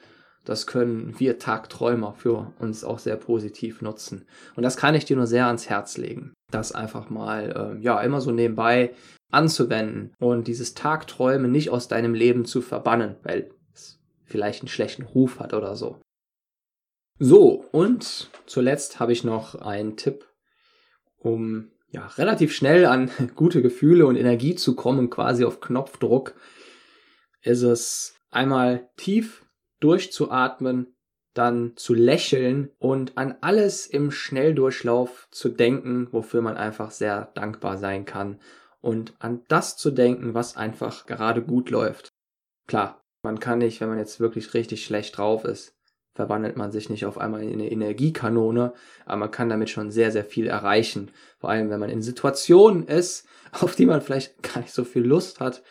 Das 0.50 0.66
können 0.66 1.14
wir 1.20 1.38
Tagträumer 1.38 2.16
für 2.16 2.52
uns 2.58 2.84
auch 2.84 2.98
sehr 2.98 3.18
positiv 3.18 3.84
nutzen. 3.84 4.26
Und 4.56 4.64
das 4.64 4.78
kann 4.78 4.96
ich 4.96 5.06
dir 5.06 5.16
nur 5.16 5.28
sehr 5.28 5.46
ans 5.46 5.70
Herz 5.70 5.96
legen, 5.96 6.34
das 6.50 6.72
einfach 6.72 7.12
mal, 7.12 7.78
äh, 7.80 7.84
ja, 7.84 8.02
immer 8.02 8.20
so 8.20 8.32
nebenbei 8.32 8.96
anzuwenden 9.30 10.12
und 10.18 10.48
dieses 10.48 10.74
Tagträumen 10.74 11.52
nicht 11.52 11.70
aus 11.70 11.88
deinem 11.88 12.16
Leben 12.16 12.46
zu 12.46 12.64
verbannen, 12.64 13.18
weil 13.22 13.52
es 13.76 14.00
vielleicht 14.26 14.64
einen 14.64 14.70
schlechten 14.70 15.04
Ruf 15.04 15.40
hat 15.40 15.54
oder 15.54 15.76
so. 15.76 16.02
So, 17.20 17.64
und 17.72 18.32
zuletzt 18.48 19.00
habe 19.00 19.12
ich 19.14 19.24
noch 19.24 19.54
einen 19.54 19.98
Tipp, 19.98 20.26
um 21.20 21.70
ja, 21.92 22.08
relativ 22.18 22.56
schnell 22.56 22.88
an 22.88 23.12
gute 23.36 23.62
Gefühle 23.62 24.08
und 24.08 24.16
Energie 24.16 24.56
zu 24.56 24.76
kommen, 24.76 25.12
quasi 25.12 25.46
auf 25.46 25.62
Knopfdruck, 25.62 26.34
ist 27.44 27.62
es 27.62 28.16
einmal 28.32 28.90
tief 28.98 29.46
durchzuatmen, 29.80 30.96
dann 31.34 31.74
zu 31.76 31.94
lächeln 31.94 32.72
und 32.80 33.18
an 33.18 33.38
alles 33.42 33.88
im 33.88 34.12
Schnelldurchlauf 34.12 35.28
zu 35.32 35.50
denken, 35.50 36.08
wofür 36.12 36.42
man 36.42 36.58
einfach 36.58 36.92
sehr 36.92 37.32
dankbar 37.36 37.78
sein 37.78 38.06
kann 38.06 38.40
und 38.82 39.14
an 39.20 39.44
das 39.48 39.78
zu 39.78 39.92
denken, 39.92 40.34
was 40.34 40.58
einfach 40.58 41.06
gerade 41.06 41.42
gut 41.42 41.70
läuft. 41.70 42.10
Klar, 42.68 43.02
man 43.24 43.40
kann 43.40 43.60
nicht, 43.60 43.82
wenn 43.82 43.90
man 43.90 43.98
jetzt 43.98 44.20
wirklich 44.20 44.54
richtig 44.54 44.84
schlecht 44.84 45.18
drauf 45.18 45.46
ist, 45.46 45.76
verwandelt 46.14 46.58
man 46.58 46.72
sich 46.72 46.90
nicht 46.90 47.06
auf 47.06 47.18
einmal 47.18 47.44
in 47.44 47.54
eine 47.54 47.72
Energiekanone, 47.72 48.74
aber 49.06 49.18
man 49.18 49.32
kann 49.32 49.50
damit 49.50 49.70
schon 49.70 49.92
sehr, 49.92 50.12
sehr 50.12 50.26
viel 50.26 50.48
erreichen. 50.48 51.12
Vor 51.40 51.50
allem, 51.50 51.70
wenn 51.70 51.80
man 51.80 51.90
in 51.90 52.02
Situationen 52.02 52.88
ist, 52.88 53.26
auf 53.52 53.76
die 53.76 53.86
man 53.86 54.02
vielleicht 54.02 54.42
gar 54.44 54.62
nicht 54.62 54.74
so 54.74 54.84
viel 54.84 55.04
Lust 55.04 55.40
hat. 55.40 55.64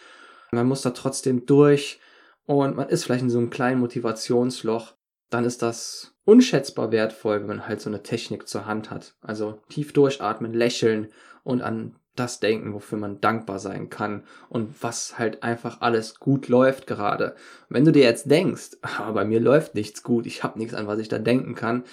Man 0.50 0.66
muss 0.66 0.82
da 0.82 0.90
trotzdem 0.90 1.46
durch 1.46 2.00
und 2.48 2.76
man 2.76 2.88
ist 2.88 3.04
vielleicht 3.04 3.24
in 3.24 3.30
so 3.30 3.38
einem 3.38 3.50
kleinen 3.50 3.78
Motivationsloch. 3.78 4.94
Dann 5.28 5.44
ist 5.44 5.60
das 5.60 6.14
unschätzbar 6.24 6.90
wertvoll, 6.90 7.40
wenn 7.40 7.46
man 7.46 7.68
halt 7.68 7.82
so 7.82 7.90
eine 7.90 8.02
Technik 8.02 8.48
zur 8.48 8.64
Hand 8.64 8.90
hat. 8.90 9.14
Also 9.20 9.60
tief 9.68 9.92
durchatmen, 9.92 10.54
lächeln 10.54 11.08
und 11.44 11.60
an 11.60 11.96
das 12.16 12.40
denken, 12.40 12.72
wofür 12.72 12.96
man 12.96 13.20
dankbar 13.20 13.58
sein 13.58 13.90
kann 13.90 14.24
und 14.48 14.82
was 14.82 15.18
halt 15.18 15.42
einfach 15.42 15.82
alles 15.82 16.18
gut 16.20 16.48
läuft 16.48 16.86
gerade. 16.86 17.36
Wenn 17.68 17.84
du 17.84 17.92
dir 17.92 18.04
jetzt 18.04 18.30
denkst, 18.30 18.78
aber 18.96 19.12
bei 19.20 19.24
mir 19.26 19.40
läuft 19.40 19.74
nichts 19.74 20.02
gut, 20.02 20.24
ich 20.24 20.42
habe 20.42 20.58
nichts 20.58 20.72
an 20.72 20.86
was 20.86 21.00
ich 21.00 21.08
da 21.08 21.18
denken 21.18 21.54
kann, 21.54 21.84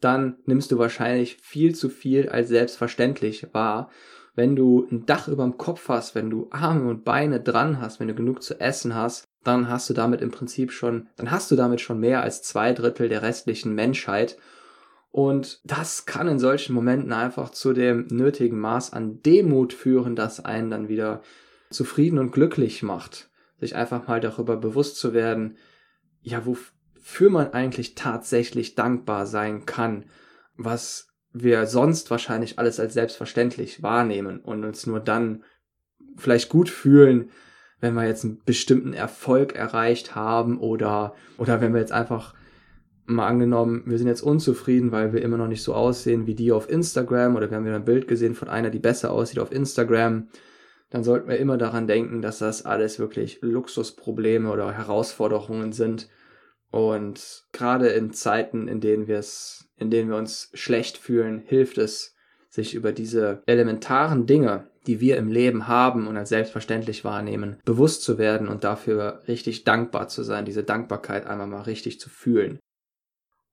dann 0.00 0.36
nimmst 0.46 0.70
du 0.70 0.78
wahrscheinlich 0.78 1.38
viel 1.42 1.74
zu 1.74 1.88
viel 1.88 2.28
als 2.28 2.48
selbstverständlich 2.48 3.48
wahr. 3.52 3.90
Wenn 4.36 4.54
du 4.54 4.86
ein 4.92 5.06
Dach 5.06 5.26
über 5.26 5.42
dem 5.42 5.58
Kopf 5.58 5.88
hast, 5.88 6.14
wenn 6.14 6.30
du 6.30 6.46
Arme 6.52 6.88
und 6.88 7.04
Beine 7.04 7.40
dran 7.40 7.80
hast, 7.80 7.98
wenn 7.98 8.08
du 8.08 8.14
genug 8.14 8.44
zu 8.44 8.60
essen 8.60 8.94
hast, 8.94 9.23
dann 9.44 9.68
hast 9.68 9.88
du 9.88 9.94
damit 9.94 10.20
im 10.20 10.30
Prinzip 10.30 10.72
schon, 10.72 11.08
dann 11.16 11.30
hast 11.30 11.50
du 11.50 11.56
damit 11.56 11.80
schon 11.80 12.00
mehr 12.00 12.22
als 12.22 12.42
zwei 12.42 12.72
Drittel 12.72 13.08
der 13.08 13.22
restlichen 13.22 13.74
Menschheit 13.74 14.36
und 15.14 15.60
das 15.62 16.06
kann 16.06 16.26
in 16.26 16.40
solchen 16.40 16.74
Momenten 16.74 17.12
einfach 17.12 17.50
zu 17.50 17.72
dem 17.72 18.08
nötigen 18.10 18.58
Maß 18.58 18.92
an 18.92 19.22
Demut 19.22 19.72
führen, 19.72 20.16
das 20.16 20.44
einen 20.44 20.70
dann 20.70 20.88
wieder 20.88 21.22
zufrieden 21.70 22.18
und 22.18 22.32
glücklich 22.32 22.82
macht. 22.82 23.30
Sich 23.60 23.76
einfach 23.76 24.08
mal 24.08 24.18
darüber 24.18 24.56
bewusst 24.56 24.96
zu 24.96 25.14
werden, 25.14 25.56
ja, 26.20 26.44
wofür 26.46 27.30
man 27.30 27.52
eigentlich 27.52 27.94
tatsächlich 27.94 28.74
dankbar 28.74 29.26
sein 29.26 29.66
kann, 29.66 30.06
was 30.56 31.14
wir 31.32 31.68
sonst 31.68 32.10
wahrscheinlich 32.10 32.58
alles 32.58 32.80
als 32.80 32.94
selbstverständlich 32.94 33.84
wahrnehmen 33.84 34.40
und 34.40 34.64
uns 34.64 34.84
nur 34.84 34.98
dann 34.98 35.44
vielleicht 36.16 36.48
gut 36.48 36.68
fühlen, 36.68 37.30
wenn 37.84 37.94
wir 37.94 38.06
jetzt 38.06 38.24
einen 38.24 38.40
bestimmten 38.44 38.94
Erfolg 38.94 39.54
erreicht 39.54 40.14
haben 40.14 40.58
oder, 40.58 41.14
oder 41.36 41.60
wenn 41.60 41.74
wir 41.74 41.80
jetzt 41.80 41.92
einfach 41.92 42.34
mal 43.04 43.26
angenommen, 43.26 43.82
wir 43.84 43.98
sind 43.98 44.08
jetzt 44.08 44.22
unzufrieden, 44.22 44.90
weil 44.90 45.12
wir 45.12 45.20
immer 45.20 45.36
noch 45.36 45.48
nicht 45.48 45.62
so 45.62 45.74
aussehen 45.74 46.26
wie 46.26 46.34
die 46.34 46.50
auf 46.50 46.70
Instagram 46.70 47.36
oder 47.36 47.50
wir 47.50 47.58
haben 47.58 47.66
wieder 47.66 47.76
ein 47.76 47.84
Bild 47.84 48.08
gesehen 48.08 48.34
von 48.34 48.48
einer, 48.48 48.70
die 48.70 48.78
besser 48.78 49.12
aussieht 49.12 49.38
auf 49.38 49.52
Instagram, 49.52 50.28
dann 50.88 51.04
sollten 51.04 51.28
wir 51.28 51.36
immer 51.36 51.58
daran 51.58 51.86
denken, 51.86 52.22
dass 52.22 52.38
das 52.38 52.64
alles 52.64 52.98
wirklich 52.98 53.40
Luxusprobleme 53.42 54.50
oder 54.50 54.72
Herausforderungen 54.72 55.72
sind. 55.72 56.08
Und 56.70 57.44
gerade 57.52 57.88
in 57.88 58.12
Zeiten, 58.12 58.66
in 58.66 58.80
denen 58.80 59.06
wir 59.06 59.18
es, 59.18 59.68
in 59.76 59.90
denen 59.90 60.08
wir 60.08 60.16
uns 60.16 60.50
schlecht 60.54 60.96
fühlen, 60.96 61.42
hilft 61.44 61.76
es, 61.76 62.13
sich 62.54 62.74
über 62.76 62.92
diese 62.92 63.42
elementaren 63.46 64.26
Dinge, 64.26 64.68
die 64.86 65.00
wir 65.00 65.16
im 65.16 65.26
Leben 65.26 65.66
haben 65.66 66.06
und 66.06 66.16
als 66.16 66.28
selbstverständlich 66.28 67.04
wahrnehmen, 67.04 67.56
bewusst 67.64 68.04
zu 68.04 68.16
werden 68.16 68.46
und 68.46 68.62
dafür 68.62 69.22
richtig 69.26 69.64
dankbar 69.64 70.06
zu 70.06 70.22
sein, 70.22 70.44
diese 70.44 70.62
Dankbarkeit 70.62 71.26
einmal 71.26 71.48
mal 71.48 71.62
richtig 71.62 71.98
zu 71.98 72.08
fühlen. 72.08 72.60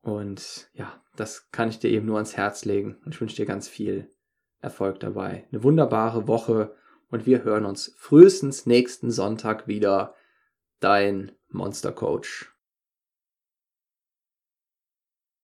Und 0.04 0.70
ja, 0.74 1.02
das 1.16 1.50
kann 1.50 1.70
ich 1.70 1.80
dir 1.80 1.90
eben 1.90 2.06
nur 2.06 2.18
ans 2.18 2.38
Herz 2.38 2.64
legen. 2.64 2.98
Und 3.04 3.16
ich 3.16 3.22
wünsche 3.22 3.36
dir 3.38 3.48
ganz 3.48 3.68
viel 3.68 4.08
Erfolg 4.60 5.00
dabei. 5.00 5.48
Eine 5.52 5.64
wunderbare 5.64 6.28
Woche 6.28 6.76
und 7.10 7.26
wir 7.26 7.44
hören 7.44 7.66
uns 7.66 7.96
frühestens 7.98 8.68
nächsten 8.68 9.10
Sonntag 9.10 9.68
wieder. 9.68 10.14
Dein 10.80 11.32
Monster 11.50 11.92
Coach. 11.92 12.51